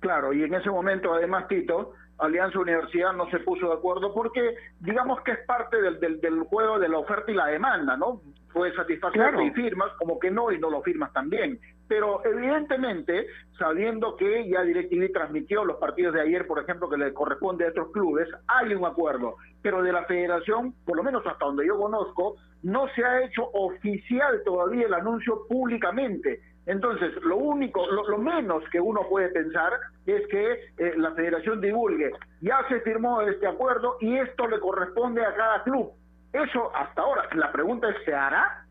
[0.00, 4.56] Claro, y en ese momento además Tito, Alianza Universidad no se puso de acuerdo porque
[4.80, 8.20] digamos que es parte del, del, del juego de la oferta y la demanda, ¿no?
[8.56, 9.42] Puedes satisfacerlo Claro.
[9.42, 11.60] y firmas, como que no y no lo firmas también.
[11.88, 13.26] Pero evidentemente,
[13.58, 17.68] sabiendo que ya DirecTV transmitió los partidos de ayer, por ejemplo, que le corresponde a
[17.68, 19.36] otros clubes, hay un acuerdo.
[19.60, 23.42] Pero de la federación, por lo menos hasta donde yo conozco, no se ha hecho
[23.52, 26.40] oficial todavía el anuncio públicamente.
[26.64, 29.72] Entonces, lo único, lo, lo menos que uno puede pensar
[30.06, 35.22] es que eh, la federación divulgue, ya se firmó este acuerdo y esto le corresponde
[35.24, 35.92] a cada club.
[36.32, 38.64] Eso hasta ahora, la pregunta es, ¿se hará?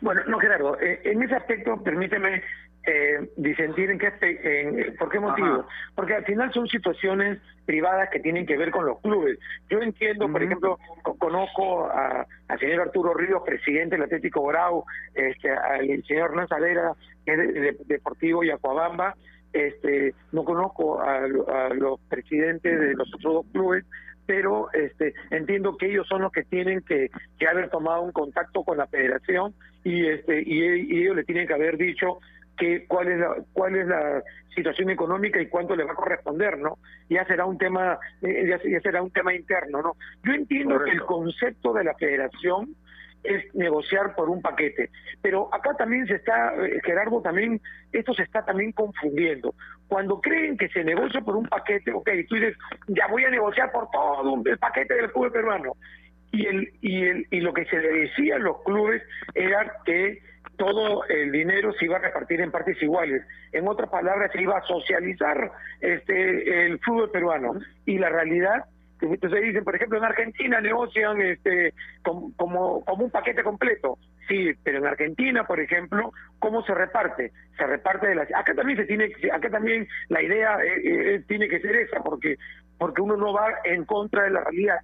[0.00, 2.42] Bueno, no, Gerardo, eh, en ese aspecto, permíteme
[2.86, 5.60] eh, disentir en qué, en, por qué motivo.
[5.60, 5.66] Ajá.
[5.94, 9.38] Porque al final son situaciones privadas que tienen que ver con los clubes.
[9.68, 14.84] Yo entiendo, por ejemplo, co- conozco a- al señor Arturo Ríos, presidente del Atlético Grau,
[15.14, 16.92] este, al señor Hernán Salera,
[17.24, 19.16] que es de, de- Deportivo Yacuabamba,
[19.52, 23.84] este, no conozco a, a los presidentes de los otros dos clubes,
[24.26, 28.64] pero este entiendo que ellos son los que tienen que, que haber tomado un contacto
[28.64, 29.54] con la federación
[29.84, 32.18] y este y, y ellos le tienen que haber dicho
[32.58, 34.22] que cuál es la cuál es la
[34.54, 36.78] situación económica y cuánto le va a corresponder no
[37.08, 40.90] ya será un tema eh, ya, ya será un tema interno no yo entiendo que
[40.90, 42.74] el concepto de la federación
[43.26, 44.90] es negociar por un paquete.
[45.22, 47.60] Pero acá también se está, eh, Gerardo, también,
[47.92, 49.54] esto se está también confundiendo.
[49.88, 52.56] Cuando creen que se negocia por un paquete, ok, tú dices,
[52.88, 55.72] ya voy a negociar por todo el paquete del fútbol peruano.
[56.32, 59.02] Y, el, y, el, y lo que se le decía a los clubes
[59.34, 60.20] era que
[60.56, 63.22] todo el dinero se iba a repartir en partes iguales.
[63.52, 67.54] En otras palabras, se iba a socializar este el fútbol peruano.
[67.84, 68.64] Y la realidad
[69.00, 73.98] entonces dicen, por ejemplo, en Argentina negocian este como, como, como un paquete completo.
[74.28, 77.32] Sí, pero en Argentina, por ejemplo, ¿cómo se reparte?
[77.56, 78.28] Se reparte de las...
[78.34, 82.36] Acá también se tiene, acá también la idea eh, eh, tiene que ser esa, porque
[82.78, 84.78] porque uno no va en contra de la realidad.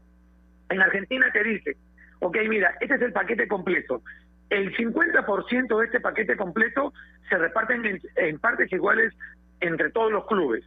[0.71, 1.77] En Argentina te dice,
[2.21, 4.03] ok, mira, este es el paquete completo.
[4.49, 6.93] El 50% de este paquete completo
[7.29, 9.13] se reparten en, en partes iguales
[9.61, 10.65] entre todos los clubes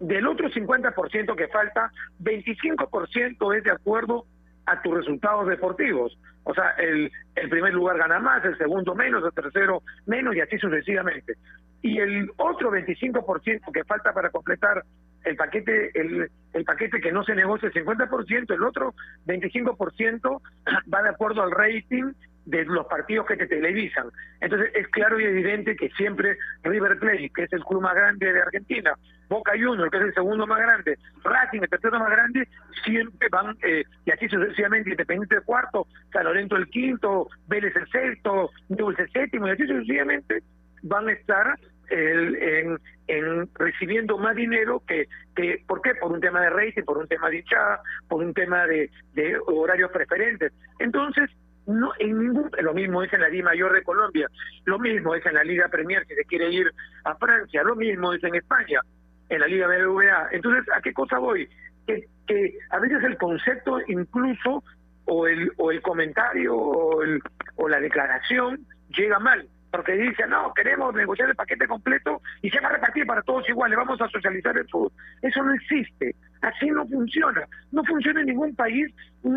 [0.00, 1.90] del otro 50% que falta,
[2.22, 4.26] 25% es de acuerdo
[4.66, 6.18] a tus resultados deportivos.
[6.44, 7.10] O sea, el,
[7.50, 11.34] primer lugar gana más, el segundo menos, el tercero menos y así sucesivamente.
[11.82, 14.84] Y el otro 25% que falta para completar
[15.24, 18.94] el paquete el, el paquete que no se negocia el 50%, el otro
[19.26, 20.40] 25%
[20.94, 22.12] va de acuerdo al rating
[22.48, 24.06] de los partidos que te televisan.
[24.40, 28.32] Entonces es claro y evidente que siempre River Plate, que es el club más grande
[28.32, 28.94] de Argentina,
[29.28, 32.48] Boca Juniors, que es el segundo más grande, Racing, el tercero más grande,
[32.84, 37.88] siempre van, eh, y así sucesivamente, Independiente el cuarto, San Lorenzo el quinto, Vélez el
[37.88, 40.42] sexto, Newell's el séptimo, y así sucesivamente
[40.82, 41.58] van a estar
[41.90, 45.94] el, en, en recibiendo más dinero que, que, ¿por qué?
[45.94, 49.36] Por un tema de rating, por un tema de hinchada, por un tema de, de
[49.46, 50.52] horarios preferentes.
[50.78, 51.30] Entonces,
[51.66, 54.26] no en ningún lo mismo es en la Liga Mayor de Colombia,
[54.64, 56.72] lo mismo es en la Liga Premier si se quiere ir
[57.04, 58.80] a Francia, lo mismo es en España,
[59.28, 60.28] en la Liga BBVA.
[60.32, 61.48] Entonces, ¿a qué cosa voy?
[61.86, 64.62] Que, que a veces el concepto incluso
[65.06, 67.20] o el o el comentario o, el,
[67.56, 72.60] o la declaración llega mal porque dice, no, queremos negociar el paquete completo y se
[72.60, 74.92] va a repartir para todos iguales, vamos a socializar el fútbol.
[75.20, 78.88] Eso no existe, así no funciona, no funciona en ningún país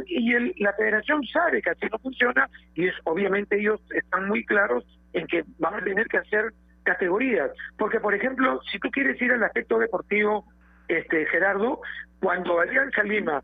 [0.08, 4.46] y el, la federación sabe que así no funciona y es obviamente ellos están muy
[4.46, 9.22] claros en que van a tener que hacer categorías, porque por ejemplo, si tú quieres
[9.22, 10.46] ir al aspecto deportivo,
[10.88, 11.82] este Gerardo,
[12.20, 13.44] cuando Alianza Lima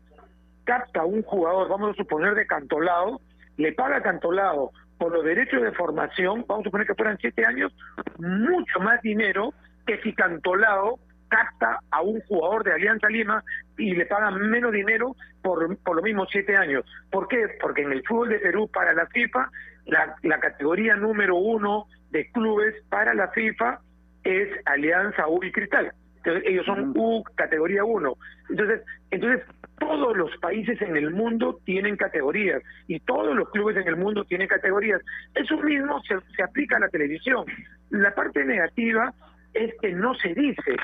[0.64, 3.20] capta un jugador, vamos a suponer de Cantolao,
[3.56, 7.46] le paga a Cantolao por los derechos de formación, vamos a suponer que fueran siete
[7.46, 7.72] años,
[8.18, 9.54] mucho más dinero
[9.86, 10.98] que si Cantolao
[11.28, 13.42] capta a un jugador de Alianza Lima
[13.76, 16.84] y le pagan menos dinero por, por lo mismo siete años.
[17.10, 17.56] ¿Por qué?
[17.60, 19.50] Porque en el fútbol de Perú para la FIFA,
[19.86, 23.80] la, la categoría número uno de clubes para la FIFA
[24.24, 25.92] es Alianza U y Cristal.
[26.16, 28.14] Entonces, ellos son U categoría 1.
[28.50, 29.46] Entonces, entonces
[29.78, 34.24] todos los países en el mundo tienen categorías y todos los clubes en el mundo
[34.24, 35.00] tienen categorías.
[35.34, 37.46] Eso mismo se, se aplica a la televisión.
[37.90, 39.14] La parte negativa
[39.54, 40.76] es que no se dice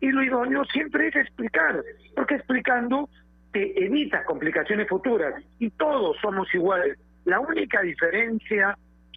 [0.00, 1.82] y lo idóneo siempre es explicar,
[2.14, 3.08] porque explicando
[3.52, 6.98] te evitas complicaciones futuras y todos somos iguales.
[7.24, 8.76] La única diferencia,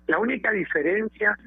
[0.09, 1.37] la única diferencia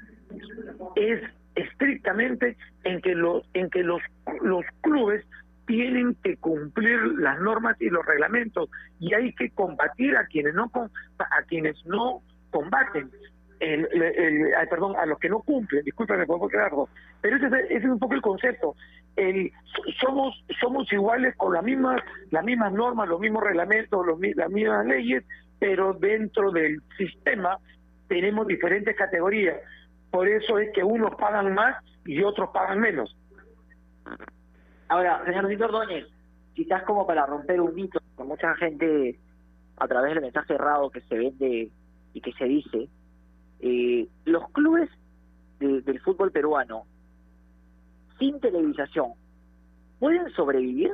[0.95, 1.21] es
[1.55, 4.01] estrictamente en que los en que los
[4.41, 5.25] los clubes
[5.67, 10.71] tienen que cumplir las normas y los reglamentos y hay que combatir a quienes no
[10.75, 13.11] a quienes no combaten
[13.61, 16.89] el, el, ay, perdón a los que no cumplen discúlpame puedo Gerardo
[17.21, 18.77] pero ese, ese, es un poco el concepto
[19.17, 19.53] el,
[20.01, 24.87] somos somos iguales con las mismas las mismas normas los mismos reglamentos los, las mismas
[24.87, 25.25] leyes
[25.59, 27.59] pero dentro del sistema
[28.13, 29.57] tenemos diferentes categorías
[30.13, 33.17] por eso es que unos pagan más y otros pagan menos.
[34.89, 36.07] Ahora, señor Víctor Ordóñez,
[36.55, 39.19] quizás como para romper un mito con mucha gente
[39.79, 41.71] a través del mensaje errado que se vende
[42.13, 42.89] y que se dice,
[43.61, 44.91] eh, los clubes
[45.59, 46.85] de, del fútbol peruano
[48.19, 49.15] sin televisación
[49.99, 50.93] pueden sobrevivir.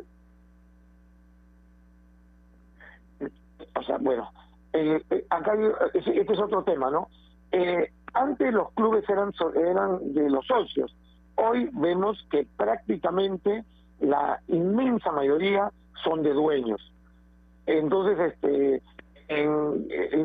[3.75, 4.31] O sea, bueno,
[4.73, 5.55] eh, eh, acá
[5.95, 7.09] este es otro tema, ¿no?
[7.53, 10.95] Eh, antes los clubes eran, eran de los socios.
[11.37, 13.65] Hoy vemos que prácticamente
[14.01, 15.71] la inmensa mayoría
[16.05, 16.93] son de dueños.
[17.67, 18.83] Entonces, este,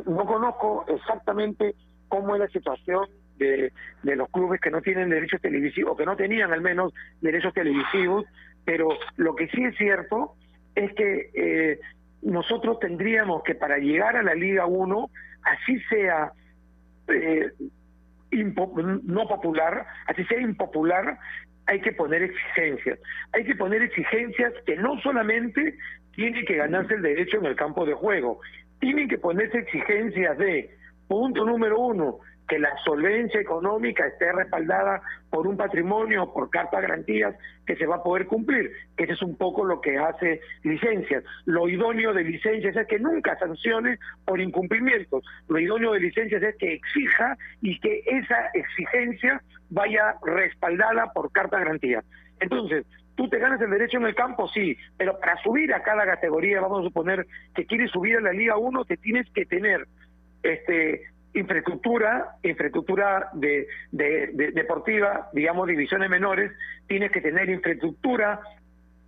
[0.06, 1.76] no conozco exactamente
[2.08, 3.72] cómo es la situación de,
[4.04, 7.54] de los clubes que no tienen derechos televisivos, o que no tenían al menos derechos
[7.54, 8.26] televisivos,
[8.66, 10.36] pero lo que sí es cierto
[10.76, 11.80] es que eh,
[12.26, 15.10] nosotros tendríamos que para llegar a la Liga 1,
[15.44, 16.32] así sea
[17.08, 17.52] eh,
[18.32, 21.20] no popular, así sea impopular,
[21.66, 23.00] hay que poner exigencias.
[23.34, 25.76] Hay que poner exigencias que no solamente
[26.16, 28.40] tiene que ganarse el derecho en el campo de juego,
[28.80, 30.76] tienen que ponerse exigencias de,
[31.08, 36.88] punto número uno, que la solvencia económica esté respaldada por un patrimonio, por carta de
[36.88, 41.24] garantías que se va a poder cumplir, ese es un poco lo que hace licencias.
[41.46, 45.24] Lo idóneo de licencias es que nunca sancione por incumplimientos.
[45.48, 51.60] Lo idóneo de licencias es que exija y que esa exigencia vaya respaldada por carta
[51.60, 52.04] de.
[52.40, 56.06] Entonces, tú te ganas el derecho en el campo, sí, pero para subir a cada
[56.06, 57.26] categoría, vamos a suponer
[57.56, 59.88] que quieres subir a la Liga 1, te tienes que tener
[60.44, 66.52] este infraestructura, infraestructura de, de, deportiva, digamos divisiones menores,
[66.88, 68.40] tienes que tener infraestructura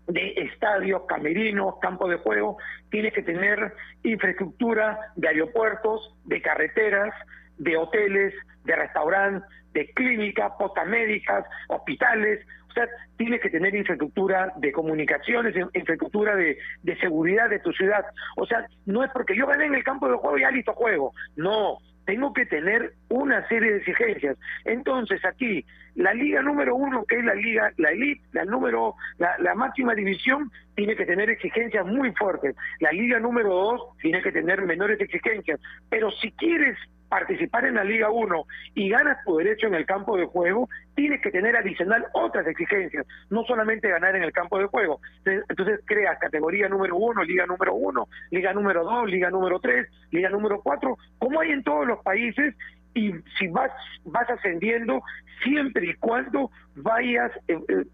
[0.07, 2.57] de estadios, camerinos, campos de juego,
[2.89, 3.73] tienes que tener
[4.03, 7.13] infraestructura de aeropuertos, de carreteras,
[7.57, 14.51] de hoteles, de restaurantes, de clínicas, postas médicas, hospitales, o sea, tienes que tener infraestructura
[14.57, 16.57] de comunicaciones, infraestructura de,
[16.99, 18.05] seguridad de tu ciudad.
[18.35, 21.13] O sea, no es porque yo gané en el campo de juego y ya juego.
[21.37, 24.37] No, tengo que tener una serie de exigencias.
[24.63, 29.35] Entonces aquí, la liga número uno, que es la liga, la elite, la número, la,
[29.39, 32.55] la, máxima división, tiene que tener exigencias muy fuertes.
[32.79, 35.59] La liga número dos tiene que tener menores exigencias.
[35.89, 36.77] Pero si quieres
[37.09, 38.45] participar en la Liga 1
[38.75, 43.05] y ganas tu derecho en el campo de juego, tienes que tener adicional otras exigencias,
[43.29, 44.99] no solamente ganar en el campo de juego.
[45.25, 50.29] Entonces, creas categoría número 1, Liga número 1, Liga número 2, Liga número 3, Liga
[50.29, 52.55] número 4, como hay en todos los países,
[52.95, 53.71] y si vas
[54.05, 55.03] vas ascendiendo
[55.43, 57.85] siempre y cuando vayas eh, eh,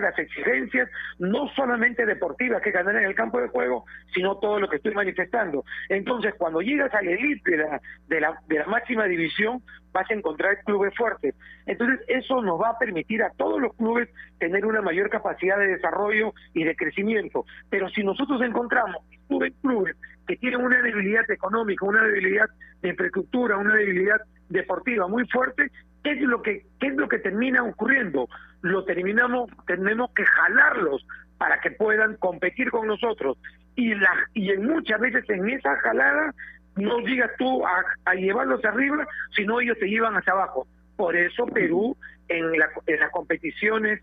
[0.00, 4.68] las exigencias no solamente deportivas que ganar en el campo de juego sino todo lo
[4.68, 5.64] que estoy manifestando.
[5.88, 10.10] Entonces cuando llegas a la elite de la, de la de la máxima división vas
[10.10, 11.34] a encontrar clubes fuertes.
[11.66, 15.68] Entonces eso nos va a permitir a todos los clubes tener una mayor capacidad de
[15.68, 17.46] desarrollo y de crecimiento.
[17.70, 18.98] Pero si nosotros encontramos
[19.28, 19.96] clubes
[20.26, 22.46] que tienen una debilidad económica una debilidad
[22.82, 25.70] de infraestructura una debilidad deportiva muy fuerte,
[26.02, 28.28] ¿qué es lo que es lo que termina ocurriendo?
[28.62, 31.06] Lo terminamos tenemos que jalarlos
[31.38, 33.38] para que puedan competir con nosotros
[33.76, 36.34] y la y en muchas veces en esa jalada
[36.76, 40.66] no llegas tú a, a llevarlos arriba, sino ellos te llevan hacia abajo.
[40.96, 41.96] Por eso Perú
[42.28, 44.02] en, la, en las competiciones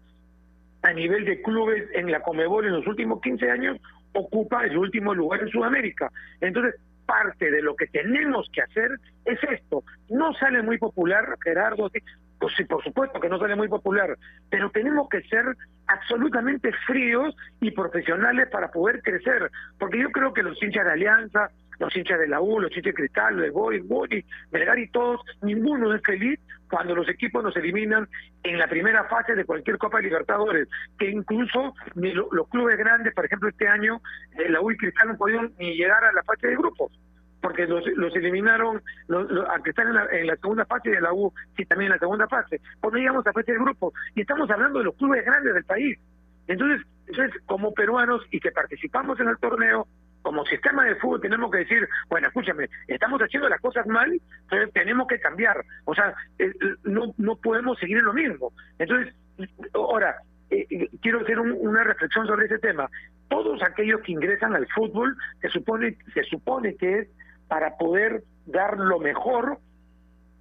[0.81, 3.77] a nivel de clubes en la Comebol en los últimos 15 años
[4.13, 6.11] ocupa el último lugar en Sudamérica.
[6.41, 6.75] Entonces,
[7.05, 8.91] parte de lo que tenemos que hacer
[9.25, 9.83] es esto.
[10.09, 11.89] No sale muy popular, Gerardo,
[12.39, 14.17] pues sí, por supuesto que no sale muy popular,
[14.49, 15.45] pero tenemos que ser
[15.87, 21.49] absolutamente fríos y profesionales para poder crecer, porque yo creo que los hinchas de Alianza,
[21.79, 25.21] los hinchas de la U, los hinchas de Cristal, de Boy, Boy, Melgar y todos,
[25.41, 28.07] ninguno es feliz cuando los equipos nos eliminan
[28.43, 30.67] en la primera fase de cualquier Copa de Libertadores,
[30.97, 34.01] que incluso ni lo, los clubes grandes, por ejemplo este año,
[34.37, 36.91] eh, la U y Cristal no pudieron ni llegar a la fase de grupos
[37.45, 40.99] porque los, los eliminaron, los, los, a están en la, en la, segunda fase de
[40.99, 44.21] la U, sí, también en la segunda fase, cuando llegamos a fase de grupo, y
[44.21, 45.99] estamos hablando de los clubes grandes del país.
[46.47, 49.87] Entonces, entonces como peruanos y que participamos en el torneo,
[50.25, 54.11] como sistema de fútbol tenemos que decir, bueno, escúchame, estamos haciendo las cosas mal,
[54.41, 55.63] entonces tenemos que cambiar.
[55.85, 56.51] O sea, eh,
[56.83, 58.51] no, no podemos seguir en lo mismo.
[58.79, 59.13] Entonces,
[59.75, 60.15] ahora,
[60.49, 62.89] eh, quiero hacer un, una reflexión sobre ese tema.
[63.29, 67.07] Todos aquellos que ingresan al fútbol se supone, se supone que es
[67.47, 69.59] para poder dar lo mejor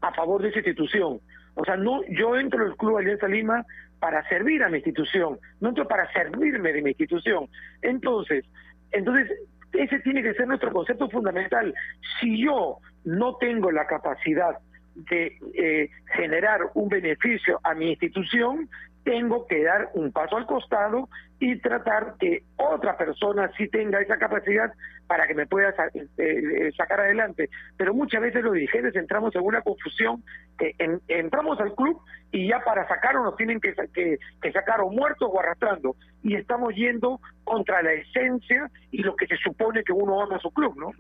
[0.01, 1.21] a favor de esa institución.
[1.57, 3.67] O sea, no, yo entro al Club Alianza Lima
[4.01, 7.49] para servir a mi institución, no entro para servirme de mi institución.
[7.83, 8.47] Entonces,
[8.95, 9.31] entonces
[9.75, 11.75] ese tiene que ser nuestro concepto fundamental.
[12.21, 14.59] Si yo no tengo la capacidad
[14.95, 18.69] de eh, generar un beneficio a mi institución,
[19.05, 24.17] tengo que dar un paso al costado y tratar que otra persona sí tenga esa
[24.19, 24.73] capacidad
[25.07, 25.75] para que me pueda
[26.17, 27.51] eh, sacar adelante.
[27.77, 30.25] Pero muchas veces los dirigentes entramos en una confusión
[30.59, 32.01] que en, entramos al club
[32.33, 35.97] y ya para sacarlo nos tienen que, que, que sacar o muertos o arrastrando.
[36.23, 40.41] Y estamos yendo contra la esencia y lo que se supone que uno ama a
[40.41, 40.93] su club, ¿no?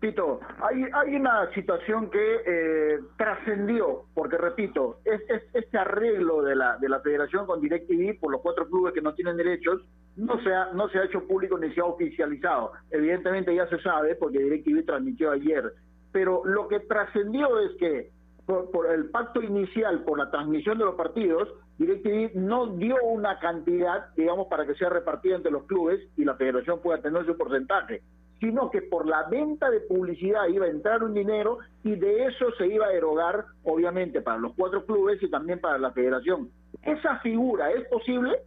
[0.00, 6.56] Pito, hay, hay una situación que eh, trascendió, porque repito, es, es, este arreglo de
[6.56, 9.82] la, de la federación con DirecTV por los cuatro clubes que no tienen derechos
[10.16, 12.72] no se ha, no se ha hecho público ni se ha oficializado.
[12.90, 15.72] Evidentemente ya se sabe porque DirecTV transmitió ayer,
[16.10, 18.10] pero lo que trascendió es que
[18.44, 23.38] por, por, el pacto inicial por la transmisión de los partidos, DirecTV no dio una
[23.38, 27.36] cantidad, digamos, para que sea repartida entre los clubes y la federación pueda tener su
[27.36, 28.02] porcentaje
[28.40, 32.50] sino que por la venta de publicidad iba a entrar un dinero y de eso
[32.56, 36.50] se iba a erogar, obviamente, para los cuatro clubes y también para la federación.
[36.82, 38.38] ¿Esa figura es posible?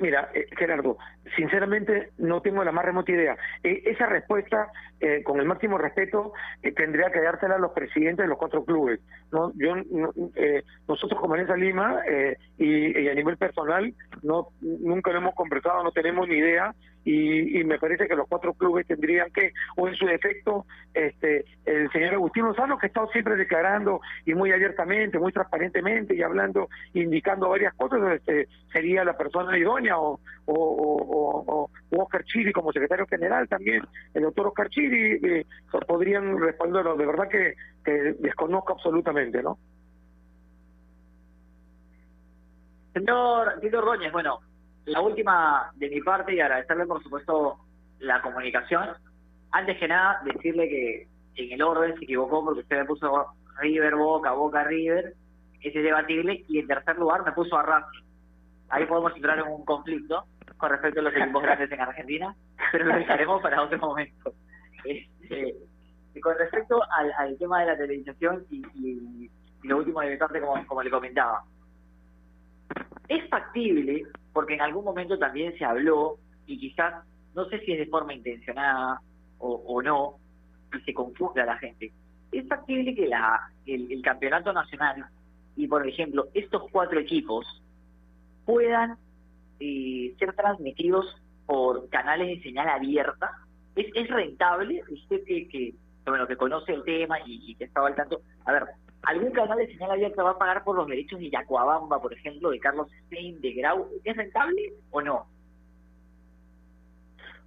[0.00, 0.98] Mira, eh, Gerardo,
[1.36, 3.36] sinceramente no tengo la más remota idea.
[3.62, 4.70] Eh, esa respuesta,
[5.00, 6.32] eh, con el máximo respeto,
[6.62, 9.00] eh, tendría que dársela a los presidentes de los cuatro clubes.
[9.32, 10.12] No, yo, no,
[10.86, 12.02] nosotros como Alianza Lima
[12.58, 16.74] y, y, a nivel personal no nunca lo hemos conversado, no tenemos ni idea
[17.04, 21.44] y, y, me parece que los cuatro clubes tendrían que, o en su defecto, este,
[21.64, 26.22] el señor Agustín Lozano, que ha estado siempre declarando y muy abiertamente, muy transparentemente y
[26.22, 32.52] hablando, indicando varias cosas, este, sería la persona idónea o, o, o, o Oscar Chiri
[32.52, 33.82] como secretario general también,
[34.14, 35.46] el doctor Oscar Chiri, eh,
[35.86, 36.96] podrían responderlo.
[36.96, 39.58] De verdad que, que desconozco absolutamente, ¿no?
[42.92, 44.40] Señor Tito Roñez, bueno,
[44.86, 47.58] la última de mi parte y agradecerle por supuesto
[48.00, 48.90] la comunicación.
[49.50, 53.28] Antes que nada, decirle que en el orden se equivocó porque usted me puso
[53.60, 55.14] River, Boca, Boca, River,
[55.60, 58.04] ese es debatible, y en tercer lugar me puso a Racing.
[58.68, 60.24] Ahí podemos entrar en un conflicto
[60.56, 62.36] con respecto a los equipos grandes en Argentina,
[62.72, 64.34] pero lo dejaremos para otro momento.
[64.84, 65.54] Este,
[66.14, 69.30] y con respecto al, al, tema de la televisación y, y,
[69.62, 71.42] y lo último de mi parte, como, como le comentaba,
[73.08, 74.04] es factible
[74.34, 77.04] porque en algún momento también se habló, y quizás,
[77.34, 79.00] no sé si es de forma intencionada
[79.38, 80.16] o, no,
[80.74, 81.92] y se confunde a la gente.
[82.32, 85.06] Es factible que la, el, campeonato nacional
[85.54, 87.46] y, por ejemplo, estos cuatro equipos
[88.44, 88.96] puedan
[89.60, 91.06] eh, ser transmitidos
[91.46, 93.30] por canales de señal abierta.
[93.76, 94.82] ¿Es, es rentable?
[94.90, 95.74] Usted que, que,
[96.06, 98.22] bueno, que conoce el tema y que estaba al tanto.
[98.46, 98.64] A ver,
[99.06, 102.50] ¿algún canal de señal abierta va a pagar por los derechos de Yacuabamba, por ejemplo,
[102.50, 103.88] de Carlos Stein, de Grau?
[104.04, 105.26] ¿Es rentable o no?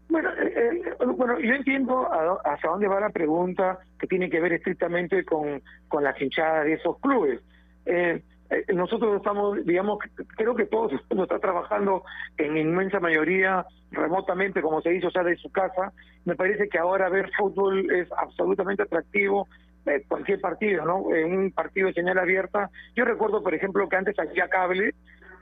[0.10, 4.40] Bueno, eh, eh, bueno, yo entiendo a- hacia dónde va la pregunta que tiene que
[4.40, 7.42] ver estrictamente con, con las hinchadas de esos clubes.
[7.86, 10.00] Eh, eh, nosotros estamos, digamos,
[10.38, 12.04] creo que todos uno está trabajando
[12.38, 15.92] en inmensa mayoría remotamente, como se dice, o sea, de su casa.
[16.24, 19.50] Me parece que ahora ver fútbol es absolutamente atractivo,
[19.88, 21.14] eh, cualquier partido, ¿no?
[21.16, 22.70] En un partido de señal abierta.
[22.96, 24.94] Yo recuerdo, por ejemplo, que antes había cable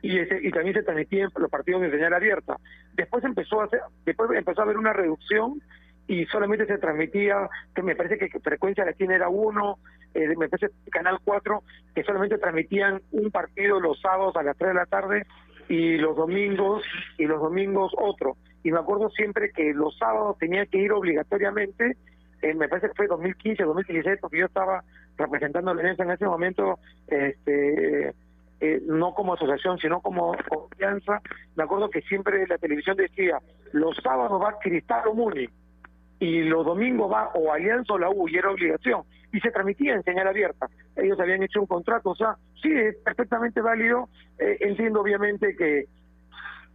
[0.02, 2.58] y ese, y también se transmitían los partidos de señal abierta.
[2.93, 5.62] Después empezó a hacer, después empezó a haber una reducción
[6.08, 9.80] y solamente se transmitía, que me parece que frecuencia latina era uno,
[10.14, 11.64] eh, me parece Canal 4,
[11.96, 15.26] que solamente transmitían un partido los sábados a las 3 de la tarde
[15.68, 16.84] y los domingos,
[17.18, 18.38] y los domingos otro.
[18.64, 21.98] Y me acuerdo siempre que los sábados tenía que ir obligatoriamente,
[22.41, 24.83] eh, me parece que fue 2015, 2016, porque yo estaba
[25.17, 28.13] representando a la Alianza en ese momento, este
[28.61, 31.21] eh, no como asociación, sino como confianza.
[31.55, 33.39] Me acuerdo que siempre la televisión decía,
[33.73, 35.47] los sábados va Cristal o Muni,
[36.19, 39.03] y los domingos va o Alianza o la U, y era obligación.
[39.33, 40.67] Y se transmitía en señal abierta.
[40.95, 44.07] Ellos habían hecho un contrato, o sea, sí, es perfectamente válido.
[44.39, 45.86] Eh, entiendo obviamente que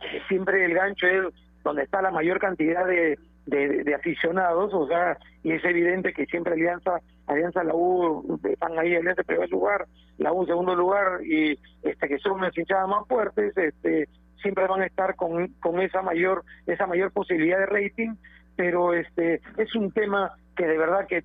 [0.01, 3.19] que siempre el gancho es donde está la mayor cantidad de,
[3.51, 8.79] de, de aficionados, o sea, y es evidente que siempre Alianza, Alianza la U están
[8.79, 9.87] ahí Alianza en primer lugar,
[10.19, 14.09] la U en segundo lugar y este que son las hinchadas más fuertes, este
[14.41, 18.15] siempre van a estar con, con esa mayor esa mayor posibilidad de rating,
[18.57, 21.25] pero este es un tema que de verdad que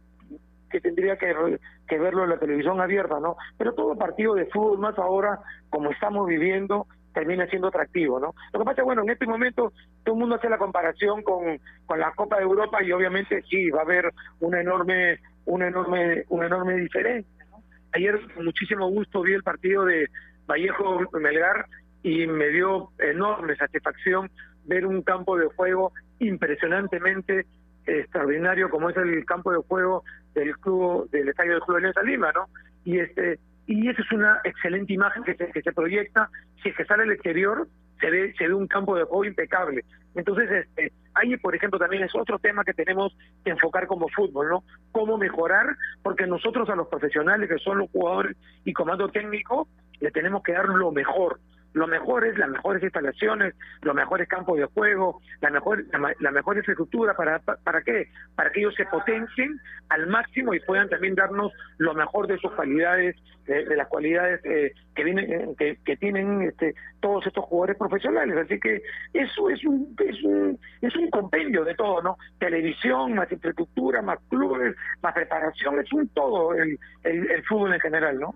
[0.71, 1.34] que tendría que,
[1.88, 3.38] que verlo en la televisión abierta, ¿no?
[3.57, 8.36] Pero todo partido de fútbol, más ahora, como estamos viviendo, termina siendo atractivo, ¿no?
[8.53, 9.72] Lo que pasa es, bueno, en este momento
[10.03, 13.72] todo el mundo hace la comparación con, con la Copa de Europa y obviamente sí,
[13.72, 17.63] va a haber una enorme, una enorme, una enorme diferencia, ¿no?
[17.93, 20.09] Ayer con muchísimo gusto vi el partido de
[20.45, 21.66] Vallejo Melgar
[22.03, 24.30] y me dio enorme satisfacción
[24.66, 27.45] ver un campo de juego impresionantemente
[27.86, 30.03] extraordinario como es el campo de juego
[30.34, 32.49] del club del estadio del club de Alianza Lima, ¿no?
[32.84, 36.30] Y este y esa es una excelente imagen que se, que se proyecta
[36.61, 37.68] si es que sale al exterior
[37.99, 39.84] se ve se ve un campo de juego impecable.
[40.16, 44.49] Entonces este ahí por ejemplo también es otro tema que tenemos que enfocar como fútbol,
[44.49, 44.63] ¿no?
[44.91, 45.66] Cómo mejorar
[46.03, 49.68] porque nosotros a los profesionales que son los jugadores y comando técnico
[49.99, 51.39] le tenemos que dar lo mejor
[51.76, 55.84] lo mejor es las mejores instalaciones, los mejores campos de juego, la mejor
[56.19, 58.07] la, mejor infraestructura para pa- para qué?
[58.36, 59.59] Para que ellos se potencien
[59.89, 64.39] al máximo y puedan también darnos lo mejor de sus cualidades, de, de las cualidades
[64.45, 68.82] eh, que vienen eh, que, tienen este todos estos jugadores profesionales, así que
[69.13, 72.17] eso es un es un es un compendio de todo, ¿no?
[72.39, 78.17] Televisión, más infraestructura, más clubes, más preparación, es un todo el, el fútbol en general,
[78.17, 78.34] ¿no?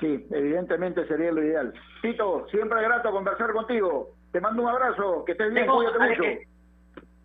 [0.00, 1.72] Sí, evidentemente sería lo ideal.
[2.02, 4.10] Tito, siempre grato conversar contigo.
[4.32, 6.22] Te mando un abrazo, que estés bien, Tengo, cuídate mucho.
[6.22, 6.48] que-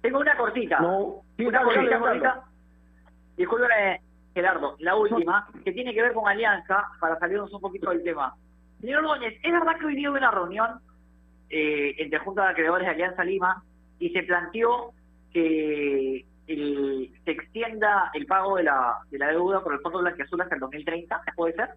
[0.01, 0.79] tengo una cortita.
[0.79, 2.09] No, sí, una cortita, cortita.
[2.31, 2.43] Fernando.
[3.37, 4.01] Discúlpeme,
[4.33, 8.33] Gerardo, la última, que tiene que ver con Alianza, para salirnos un poquito del tema.
[8.81, 10.79] Señor Núñez, ¿es verdad que hoy día hubo una reunión
[11.49, 13.63] eh, entre Junta de Acreedores de Alianza Lima
[13.99, 14.91] y se planteó
[15.31, 20.41] que el- se extienda el pago de la, de la deuda por el Fondo Blanquiazul
[20.41, 21.21] hasta el 2030?
[21.35, 21.69] ¿Puede ser?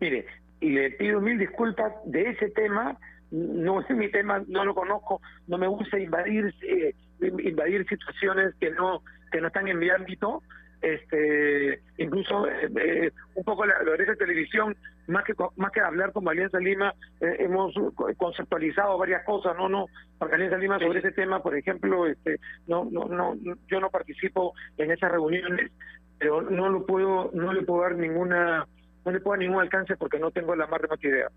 [0.00, 0.26] Mire,
[0.60, 2.98] y le pido mil disculpas de ese tema,
[3.30, 8.70] no es mi tema, no lo conozco, no me gusta invadir eh, invadir situaciones que
[8.70, 10.42] no que no están en mi ámbito,
[10.82, 14.76] este incluso eh, eh, un poco la, la de televisión
[15.08, 19.68] más que más que hablar como Alianza Lima eh, hemos co- conceptualizado varias cosas no
[19.68, 19.86] no
[20.18, 23.34] porque Alianza Lima sobre ese tema por ejemplo este no no no
[23.68, 25.70] yo no participo en esas reuniones
[26.18, 28.66] pero no lo puedo no le puedo dar ninguna
[29.06, 31.28] no le puedo ningún alcance porque no tengo la más remota idea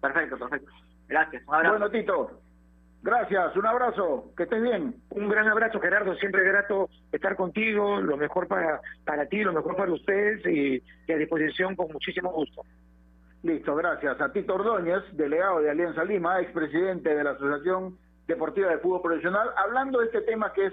[0.00, 0.70] Perfecto, perfecto.
[1.08, 1.42] Gracias.
[1.46, 1.78] Un abrazo.
[1.78, 2.40] Bueno, Tito,
[3.02, 4.96] gracias, un abrazo, que estés bien.
[5.10, 6.16] Un gran abrazo, Gerardo.
[6.16, 8.00] Siempre grato estar contigo.
[8.00, 12.32] Lo mejor para, para ti, lo mejor para ustedes y, y a disposición con muchísimo
[12.32, 12.62] gusto.
[13.44, 14.20] Listo, gracias.
[14.20, 19.50] A Tito Ordóñez, delegado de Alianza Lima, expresidente de la Asociación Deportiva de Fútbol Profesional,
[19.56, 20.72] hablando de este tema que es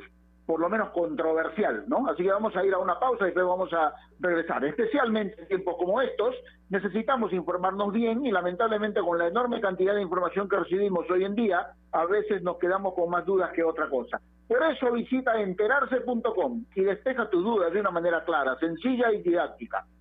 [0.49, 2.07] por lo menos controversial, ¿no?
[2.09, 4.65] Así que vamos a ir a una pausa y después vamos a regresar.
[4.65, 6.33] Especialmente en tiempos como estos,
[6.71, 11.35] necesitamos informarnos bien y lamentablemente con la enorme cantidad de información que recibimos hoy en
[11.35, 14.19] día, a veces nos quedamos con más dudas que otra cosa.
[14.47, 19.85] Por eso visita enterarse.com y despeja tus dudas de una manera clara, sencilla y didáctica.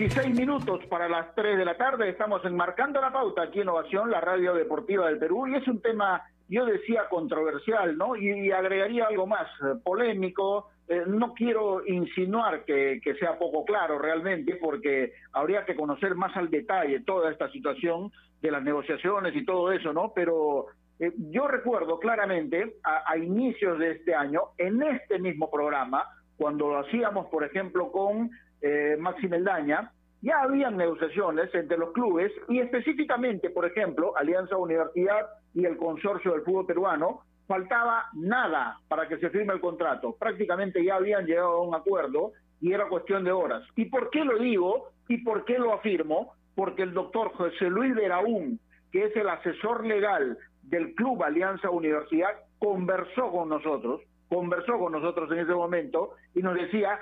[0.00, 2.08] Faltan 16 minutos para las 3 de la tarde.
[2.08, 5.46] Estamos enmarcando la pauta aquí en Ovación, la radio deportiva del Perú.
[5.46, 8.16] Y es un tema, yo decía, controversial, ¿no?
[8.16, 10.70] Y, agregaría algo más, eh, polémico.
[10.88, 16.34] Eh, no quiero insinuar que, que sea poco claro realmente, porque habría que conocer más
[16.34, 20.12] al detalle toda esta situación de las negociaciones y todo eso, ¿no?
[20.14, 26.04] Pero eh, yo recuerdo claramente a inicios de este año, en este mismo programa,
[26.38, 28.30] cuando lo hacíamos, por ejemplo, con
[28.62, 29.28] eh, Maxi
[30.22, 36.32] ya habían negociaciones entre los clubes y específicamente, por ejemplo, Alianza Universidad y el consorcio
[36.32, 40.14] del fútbol peruano, faltaba nada para que se firme el contrato.
[40.18, 43.64] Prácticamente ya habían llegado a un acuerdo y era cuestión de horas.
[43.76, 46.34] ¿Y por qué lo digo y por qué lo afirmo?
[46.54, 48.60] Porque el doctor José Luis Veraún,
[48.92, 55.30] que es el asesor legal del Club Alianza Universidad, conversó con nosotros, conversó con nosotros
[55.32, 57.00] en ese momento y nos decía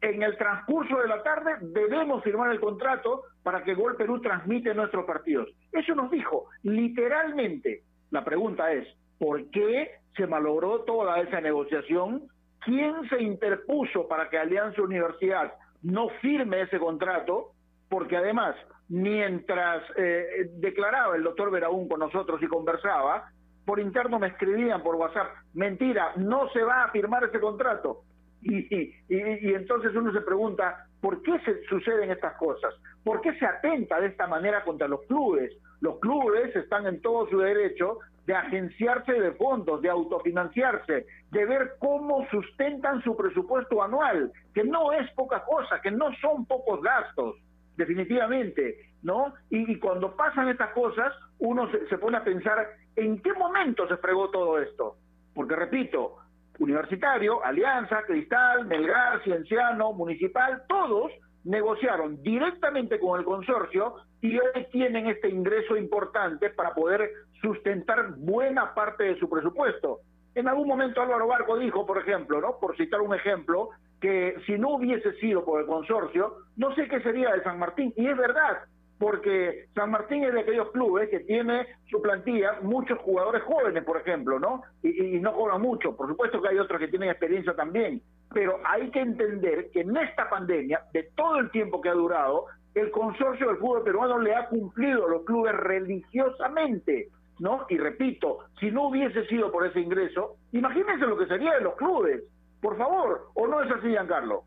[0.00, 4.74] en el transcurso de la tarde debemos firmar el contrato para que Gol Perú transmite
[4.74, 5.48] nuestros partidos.
[5.72, 7.82] Eso nos dijo, literalmente.
[8.10, 8.86] La pregunta es,
[9.18, 12.28] ¿por qué se malogró toda esa negociación?
[12.60, 15.52] ¿Quién se interpuso para que Alianza Universidad
[15.82, 17.52] no firme ese contrato?
[17.88, 18.56] Porque además,
[18.88, 23.30] mientras eh, declaraba el doctor Veraún con nosotros y conversaba,
[23.64, 28.02] por interno me escribían por WhatsApp, mentira, no se va a firmar ese contrato.
[28.48, 32.74] Y, y, y, entonces uno se pregunta, ¿por qué se suceden estas cosas?
[33.02, 35.52] ¿Por qué se atenta de esta manera contra los clubes?
[35.80, 41.74] Los clubes están en todo su derecho de agenciarse de fondos, de autofinanciarse, de ver
[41.80, 47.36] cómo sustentan su presupuesto anual, que no es poca cosa, que no son pocos gastos,
[47.76, 49.34] definitivamente, ¿no?
[49.50, 54.30] Y, cuando pasan estas cosas, uno se pone a pensar, ¿en qué momento se fregó
[54.30, 54.96] todo esto?
[55.34, 56.16] Porque repito,
[56.58, 61.12] Universitario, Alianza, Cristal, Melgar, Cienciano, Municipal, todos
[61.44, 68.74] negociaron directamente con el consorcio y hoy tienen este ingreso importante para poder sustentar buena
[68.74, 70.00] parte de su presupuesto.
[70.34, 72.58] En algún momento Álvaro Barco dijo, por ejemplo, ¿no?
[72.58, 77.00] por citar un ejemplo, que si no hubiese sido por el consorcio, no sé qué
[77.00, 77.92] sería de San Martín.
[77.96, 78.64] Y es verdad,
[78.98, 83.98] porque San Martín es de aquellos clubes que tiene su plantilla muchos jugadores jóvenes, por
[83.98, 84.62] ejemplo, ¿no?
[84.82, 85.94] Y, no cobran mucho.
[85.94, 88.00] Por supuesto que hay otros que tienen experiencia también,
[88.32, 92.46] pero hay que entender que en esta pandemia, de todo el tiempo que ha durado,
[92.74, 97.66] el consorcio del fútbol peruano le ha cumplido a los clubes religiosamente, ¿no?
[97.68, 101.74] Y repito, si no hubiese sido por ese ingreso, imagínense lo que sería de los
[101.76, 102.22] clubes,
[102.60, 104.44] por favor, ¿o no es así, Giancarlo?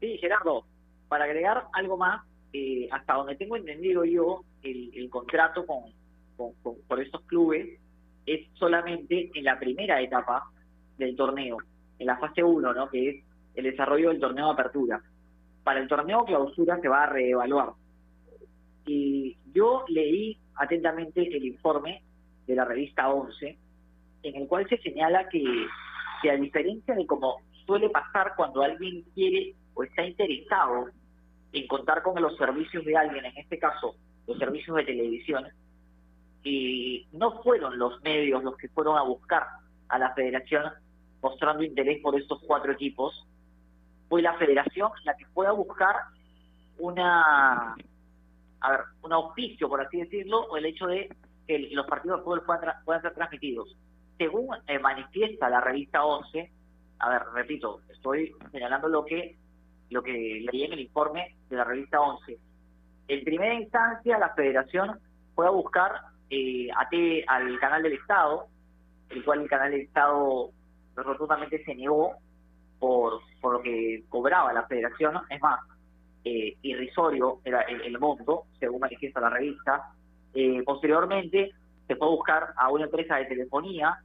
[0.00, 0.64] Sí, Gerardo,
[1.08, 2.22] para agregar algo más,
[2.52, 5.84] eh, hasta donde tengo entendido yo, el, el contrato con,
[6.36, 6.52] con,
[6.86, 7.78] por estos clubes
[8.26, 10.50] es solamente en la primera etapa
[10.98, 11.58] del torneo,
[11.98, 12.88] en la fase 1, ¿no?
[12.90, 13.24] que es
[13.54, 15.00] el desarrollo del torneo de apertura.
[15.62, 17.70] Para el torneo clausura se va a reevaluar.
[18.86, 22.02] Y yo leí atentamente el informe
[22.46, 23.58] de la revista 11,
[24.22, 25.44] en el cual se señala que,
[26.22, 27.36] que a diferencia de como
[27.66, 30.88] suele pasar cuando alguien quiere o está interesado
[31.56, 33.94] en contar con los servicios de alguien, en este caso
[34.26, 35.46] los servicios de televisión,
[36.42, 39.46] y no fueron los medios los que fueron a buscar
[39.88, 40.64] a la federación
[41.22, 43.26] mostrando interés por estos cuatro equipos,
[44.08, 45.96] fue la federación la que fue a buscar
[46.78, 47.74] una,
[48.60, 51.08] a ver, un auspicio, por así decirlo, o el hecho de
[51.46, 52.44] que los partidos de fútbol
[52.84, 53.76] puedan, ser transmitidos.
[54.18, 56.50] Según eh, manifiesta la revista 11,
[56.98, 59.36] a ver, repito, estoy señalando lo que
[59.90, 62.38] lo que leí en el informe de la revista 11.
[63.08, 64.98] En primera instancia, la federación
[65.34, 65.92] fue a buscar
[66.30, 66.68] eh,
[67.26, 68.46] al canal del Estado,
[69.10, 70.50] el cual el canal del Estado
[70.96, 72.16] rotundamente se negó
[72.78, 75.20] por, por lo que cobraba la federación.
[75.30, 75.60] Es más,
[76.24, 79.92] eh, irrisorio era el, monto, según la revista.
[80.34, 81.52] Eh, posteriormente,
[81.86, 83.96] se fue a buscar a una empresa de telefonía,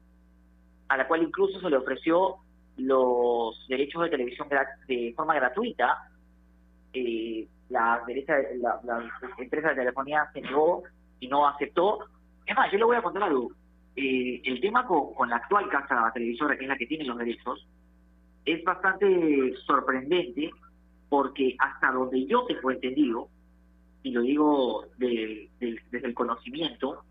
[0.87, 2.35] a la cual incluso se le ofreció
[2.81, 4.47] los derechos de televisión
[4.87, 6.09] de forma gratuita.
[6.93, 8.01] Eh, la,
[8.83, 10.83] la, empresa de telefonía se negó
[11.19, 11.99] y no aceptó.
[12.45, 13.51] Es más, yo le voy a contar algo.
[13.95, 17.67] Eh, el tema con, la actual casa televisora, que es la que tiene los derechos,
[18.45, 20.49] es bastante sorprendente
[21.09, 23.27] porque hasta donde yo tengo entendido,
[24.03, 27.03] y lo digo desde el conocimiento,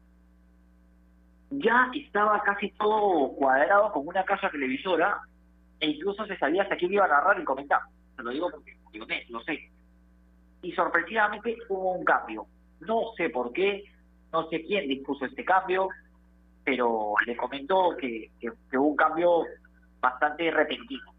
[1.51, 5.21] ya estaba casi todo cuadrado con una casa televisora
[5.81, 7.81] e incluso se sabía hasta quién iba a narrar y comentar.
[8.15, 9.71] Se lo digo porque digo, lo sé.
[10.63, 12.47] Y sorpresivamente hubo un cambio.
[12.81, 13.85] No sé por qué,
[14.33, 15.89] no sé quién dispuso este cambio,
[16.65, 18.31] pero le comentó que,
[18.75, 19.45] hubo un cambio
[20.01, 21.15] bastante repentino.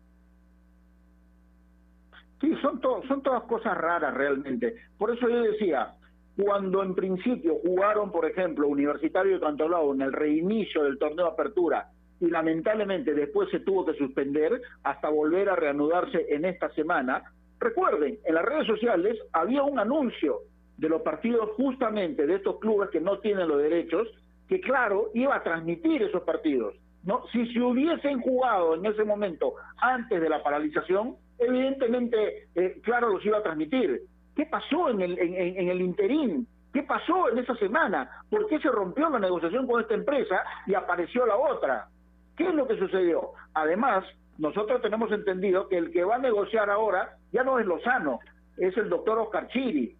[2.39, 4.75] Sí, son, son todas cosas raras realmente.
[4.97, 5.93] Por eso yo decía,
[6.35, 11.31] cuando en principio jugaron, por ejemplo, Universitario de Cantolao en el reinicio del torneo de
[11.31, 11.89] apertura
[12.21, 17.23] y lamentablemente después se tuvo que suspender hasta volver a reanudarse en esta semana.
[17.59, 20.41] Recuerden, en las redes sociales había un anuncio
[20.77, 24.07] de los partidos justamente de estos clubes que no tienen los derechos,
[24.47, 26.75] que claro, iba a transmitir esos partidos.
[27.03, 27.25] ¿no?
[27.31, 33.25] Si se hubiesen jugado en ese momento antes de la paralización, evidentemente, eh, claro, los
[33.25, 34.01] iba a transmitir.
[34.35, 36.47] ¿Qué pasó en el, en, en el interín?
[36.71, 38.09] ¿Qué pasó en esa semana?
[38.29, 41.87] ¿Por qué se rompió la negociación con esta empresa y apareció la otra?
[42.41, 43.33] ¿Qué es lo que sucedió?
[43.53, 44.03] Además,
[44.39, 48.19] nosotros tenemos entendido que el que va a negociar ahora ya no es Lozano,
[48.57, 49.95] es el doctor Oscar Chiri,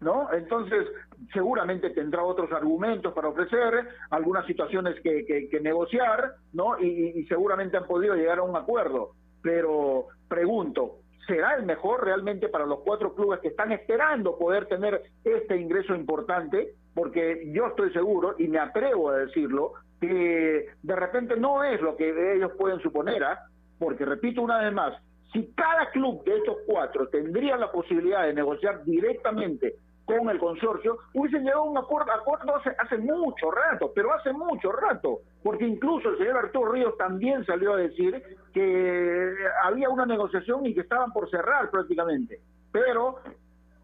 [0.00, 0.28] ¿no?
[0.32, 0.88] Entonces,
[1.32, 6.80] seguramente tendrá otros argumentos para ofrecer, algunas situaciones que, negociar, ¿no?
[6.80, 9.12] Y, seguramente han podido llegar a un acuerdo.
[9.40, 10.96] Pero pregunto,
[11.28, 15.94] ¿será el mejor realmente para los cuatro clubes que están esperando poder tener este ingreso
[15.94, 16.74] importante?
[16.92, 19.74] Porque yo estoy seguro, y me atrevo a decirlo,
[20.06, 23.46] que de repente no es lo que ellos pueden suponer, ¿ah?
[23.78, 24.94] porque repito una vez más,
[25.32, 29.74] si cada club de estos cuatro tendría la posibilidad de negociar directamente
[30.04, 32.12] con el consorcio, hubiesen llegado a un acuerdo,
[32.78, 37.74] hace, mucho rato, pero hace mucho rato, porque incluso el señor Arturo Ríos también salió
[37.74, 39.34] a decir que
[39.64, 42.40] había una negociación y que estaban por cerrar prácticamente.
[42.70, 43.20] Pero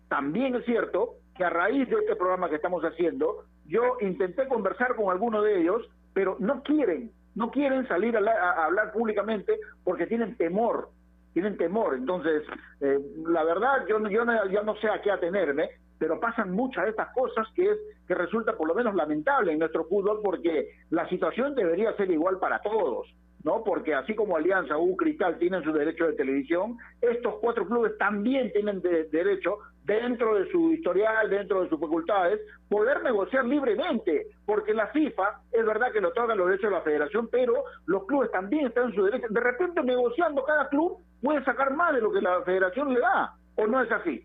[0.09, 4.95] también es cierto que a raíz de este programa que estamos haciendo, yo intenté conversar
[4.97, 10.37] con algunos de ellos pero no quieren, no quieren salir a, hablar públicamente porque tienen
[10.37, 10.89] temor,
[11.33, 11.95] tienen temor.
[11.95, 12.43] Entonces,
[12.81, 16.85] eh, la verdad, yo, yo, no, yo no sé a qué atenerme, pero pasan muchas
[16.85, 20.71] de estas cosas que es que resulta por lo menos lamentable en nuestro fútbol porque
[20.91, 23.07] la situación debería ser igual para todos.
[23.45, 23.65] ¿no?
[23.65, 28.53] Porque así como Alianza U Cristal tienen su derecho de televisión, estos cuatro clubes también
[28.53, 29.59] tienen derecho,
[29.91, 35.67] dentro de su historial, dentro de sus facultades, poder negociar libremente, porque la FIFA es
[35.67, 38.95] verdad que lo otorga los derechos de la federación, pero los clubes también están en
[38.95, 39.27] su derecho.
[39.29, 43.35] De repente negociando cada club puede sacar más de lo que la federación le da,
[43.57, 44.25] ¿o no es así?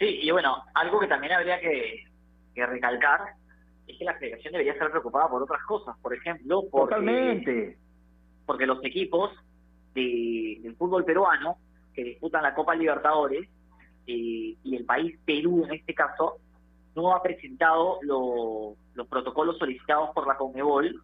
[0.00, 2.02] Sí, y bueno, algo que también habría que,
[2.52, 3.20] que recalcar
[3.86, 7.78] es que la federación debería estar preocupada por otras cosas, por ejemplo, porque, Totalmente.
[8.44, 9.30] porque los equipos
[9.94, 11.58] de, del fútbol peruano
[11.94, 13.48] que disputan la Copa Libertadores
[14.06, 16.36] eh, y el país Perú en este caso
[16.94, 21.02] no ha presentado los protocolos solicitados por la CONMEBOL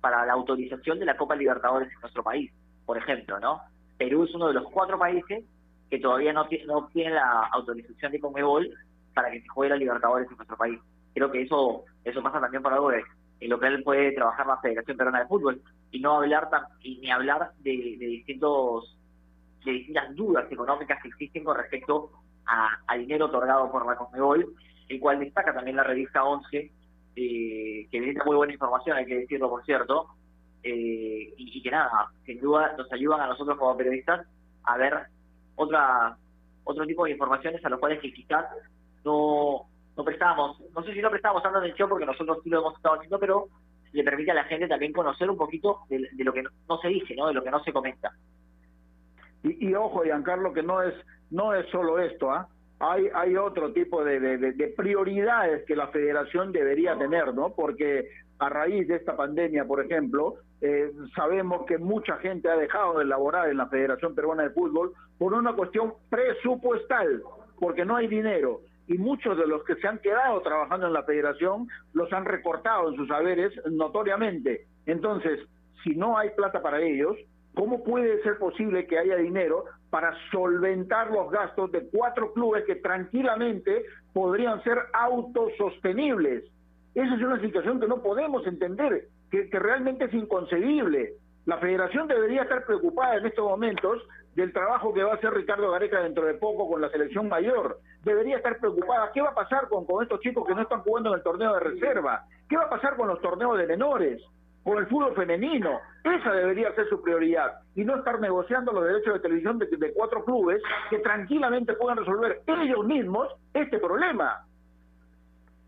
[0.00, 2.50] para la autorización de la Copa Libertadores en nuestro país,
[2.86, 3.60] por ejemplo, ¿no?
[3.98, 5.44] Perú es uno de los cuatro países
[5.90, 8.70] que todavía no, no tiene la autorización de CONMEBOL
[9.12, 10.80] para que se juegue la Libertadores en nuestro país
[11.18, 14.58] creo que eso eso pasa también por algo en lo que él puede trabajar la
[14.58, 15.60] Federación Peruana de Fútbol
[15.90, 18.96] y no hablar tan, y ni hablar de, de distintos
[19.64, 22.10] de distintas dudas económicas que existen con respecto
[22.48, 24.54] a, a dinero otorgado por la Conmebol,
[24.88, 26.72] el cual destaca también la revista 11,
[27.16, 30.08] eh, que brinda muy buena información, hay que decirlo por cierto,
[30.62, 34.26] eh, y, que nada, sin duda nos ayudan a nosotros como periodistas
[34.64, 34.94] a ver
[35.56, 36.16] otra
[36.64, 38.44] otro tipo de informaciones a los cuales que quizás
[39.04, 42.76] no, no prestamos, no sé si no prestamos tanta atención porque nosotros sí lo hemos
[42.76, 43.48] estado haciendo, pero
[43.92, 46.88] le permite a la gente también conocer un poquito de, lo que no, no se
[46.88, 47.28] dice, ¿no?
[47.28, 48.12] de lo que no se comenta.
[49.42, 50.94] Y, y ojo, Giancarlo, que no es
[51.30, 52.48] no es solo esto, ¿ah?
[52.80, 57.50] Hay, hay otro tipo de, de, de- de prioridades que la federación debería tener, ¿no?
[57.54, 58.08] Porque
[58.38, 63.04] a raíz de esta pandemia, por ejemplo, eh, sabemos que mucha gente ha dejado de
[63.04, 67.22] laborar en la Federación Peruana de Fútbol por una cuestión presupuestal,
[67.58, 68.60] porque no hay dinero.
[68.86, 72.88] Y muchos de los que se han quedado trabajando en la federación los han recortado
[72.90, 74.66] en sus saberes notoriamente.
[74.86, 75.40] Entonces,
[75.82, 77.16] si no hay plata para ellos,
[77.54, 82.76] ¿cómo puede ser posible que haya dinero para solventar los gastos de cuatro clubes que
[82.76, 86.44] tranquilamente podrían ser autosostenibles?
[86.94, 91.14] Esa es una situación que no podemos entender, que, realmente es inconcebible.
[91.46, 94.02] La federación debería estar preocupada en estos momentos
[94.34, 97.78] del trabajo que va a hacer Ricardo Gareca dentro de poco con la selección mayor.
[98.04, 99.10] Debería estar preocupada.
[99.12, 101.54] ¿Qué va a pasar con, con estos chicos que no están jugando en el torneo
[101.54, 102.24] de reserva?
[102.48, 104.22] ¿Qué va a pasar con los torneos de menores?
[104.64, 105.80] Con el fútbol femenino.
[106.04, 107.60] Esa debería ser su prioridad.
[107.74, 112.42] Y no estar negociando los derechos de televisión de, cuatro clubes que tranquilamente puedan resolver
[112.46, 114.44] ellos mismos este problema.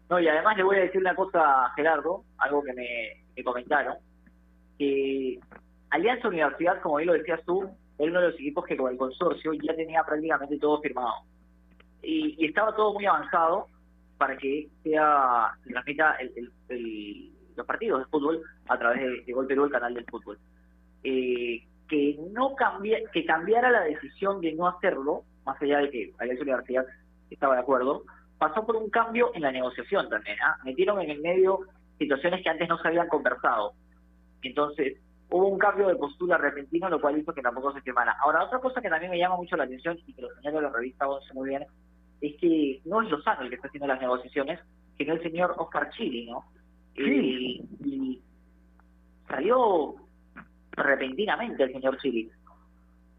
[0.09, 2.88] No, y además le voy a decir una cosa a Gerardo, algo que me,
[3.36, 3.97] me comentaron,
[4.76, 5.38] que
[5.91, 7.62] Alianza Universidad, como bien lo decías tú,
[7.99, 11.14] era uno de los equipos que con el consorcio ya tenía prácticamente todo firmado.
[12.03, 13.66] Y, y estaba todo muy avanzado
[14.18, 16.53] para que sea se transmita el-
[17.57, 20.39] los partidos de fútbol a través de, de Gol Perú, el canal del fútbol.
[21.03, 26.15] Eh, que no cambie, que cambiara la decisión de no hacerlo, más allá de que
[26.19, 26.87] Alianza Universidad
[27.31, 28.05] estaba de acuerdo,
[28.39, 30.37] pasó por un cambio en la negociación también.
[30.43, 30.57] ¿ah?
[30.65, 31.61] Metieron en el medio
[31.99, 33.73] situaciones que antes no se habían conversado.
[34.43, 34.99] Entonces,
[35.31, 38.17] hubo un cambio de postura repentino, lo cual hizo que tampoco se firmara.
[38.23, 40.71] Ahora, otra cosa que también me llama mucho la atención y que lo señala la
[40.71, 41.67] revista 11 muy bien,
[42.21, 44.61] es que no es Lozano el que está haciendo las negociaciones,
[44.97, 46.45] sino el señor Oscar Chili, ¿no?
[47.07, 48.23] Eh, y
[49.29, 49.95] salió
[50.73, 52.31] repentinamente el señor Chili.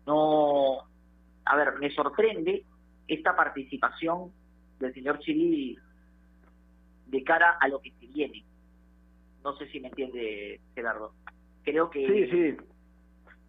[0.06, 0.80] No,
[1.46, 2.64] a ver, me sorprende
[3.08, 4.32] esta participación
[4.80, 5.78] del señor Chili
[7.08, 8.44] de cara a lo que se viene.
[9.44, 11.14] No sé si me entiende, Gerardo.
[11.64, 12.58] Creo que Sí, sí.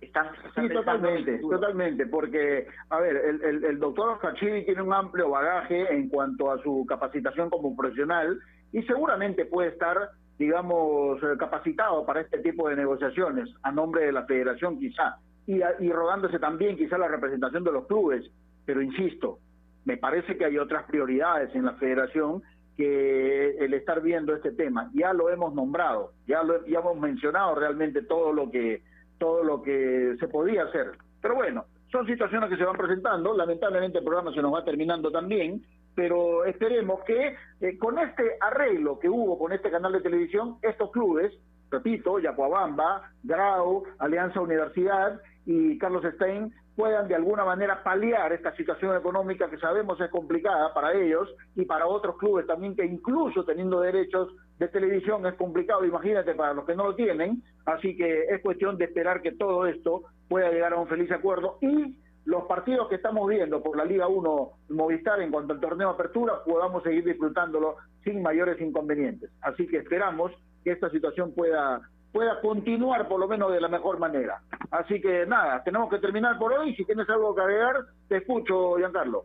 [0.01, 4.83] están, están Sí, totalmente, totalmente, porque, a ver, el, el, el doctor Oscar Chili tiene
[4.83, 8.39] un amplio bagaje en cuanto a su capacitación como profesional
[8.73, 9.97] y seguramente puede estar,
[10.39, 15.17] digamos, eh, capacitado para este tipo de negociaciones a nombre de la federación quizá,
[15.47, 18.25] y, y rodándose también quizá la representación de los clubes,
[18.65, 19.39] pero insisto,
[19.85, 22.43] me parece que hay otras prioridades en la federación
[22.77, 24.91] que el estar viendo este tema.
[24.95, 28.83] Ya lo hemos nombrado, ya lo ya hemos mencionado realmente todo lo que
[29.19, 30.93] todo lo que se podía hacer.
[31.21, 33.37] Pero bueno, son situaciones que se van presentando.
[33.37, 35.63] Lamentablemente el programa se nos va terminando también,
[35.95, 40.91] pero esperemos que eh, con este arreglo que hubo con este canal de televisión, estos
[40.91, 41.33] clubes,
[41.71, 48.97] repito, Yacuabamba, Grau, Alianza Universidad y Carlos Stein puedan de alguna manera paliar esta situación
[48.97, 53.81] económica que sabemos es complicada para ellos y para otros clubes también que incluso teniendo
[53.81, 58.41] derechos de televisión es complicado, imagínate para los que no lo tienen, así que es
[58.41, 62.89] cuestión de esperar que todo esto pueda llegar a un feliz acuerdo y los partidos
[62.89, 67.05] que estamos viendo por la Liga 1 Movistar en cuanto al torneo apertura podamos seguir
[67.05, 69.31] disfrutándolo sin mayores inconvenientes.
[69.41, 73.99] Así que esperamos que esta situación pueda pueda continuar por lo menos de la mejor
[73.99, 74.41] manera.
[74.71, 76.77] Así que nada, tenemos que terminar por hoy.
[76.77, 77.77] Si tienes algo que agregar,
[78.09, 79.25] te escucho, Giancarlo.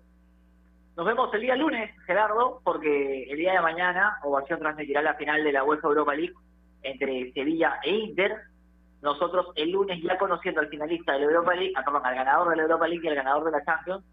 [0.96, 5.44] Nos vemos el día lunes, Gerardo, porque el día de mañana Ovación transmitirá la final
[5.44, 6.34] de la UEFA Europa League
[6.82, 8.36] entre Sevilla e Inter.
[9.02, 12.50] Nosotros el lunes, ya conociendo al finalista de la Europa League, ah, perdón, al ganador
[12.50, 14.04] de la Europa League y al ganador de la Champions,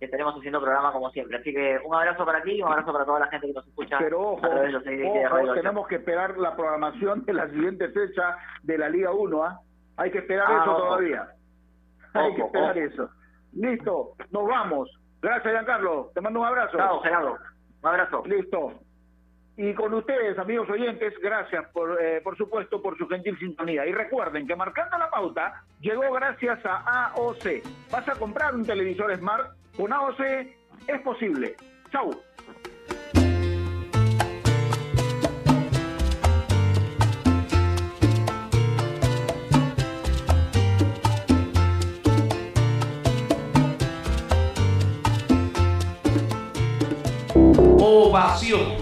[0.00, 1.38] estaremos haciendo programa como siempre.
[1.38, 3.66] Así que un abrazo para ti y un abrazo para toda la gente que nos
[3.68, 5.54] escucha Pero ojo, a través de los seis de ojo, Radio Ovación.
[5.56, 9.44] tenemos que esperar la programación de la siguiente fecha de la Liga 1.
[9.44, 9.60] ¿ah?
[9.98, 10.82] Hay que esperar Ah, eso ojo.
[10.86, 11.28] todavía.
[12.14, 13.08] Hay que esperar eso.
[13.52, 14.90] Listo, nos vamos.
[15.20, 16.10] Gracias, Giancarlo.
[16.14, 16.76] Te mando un abrazo.
[16.76, 17.36] Chao, Gerardo.
[17.82, 18.22] Un abrazo.
[18.26, 18.72] Listo.
[19.56, 23.84] Y con ustedes, amigos oyentes, gracias por, eh, por supuesto por su gentil sintonía.
[23.86, 27.62] Y recuerden que marcando la pauta llegó gracias a AOC.
[27.90, 29.52] ¿Vas a comprar un televisor Smart?
[29.76, 30.20] Con AOC
[30.86, 31.56] es posible.
[31.90, 32.10] Chau.
[47.84, 48.81] Ovación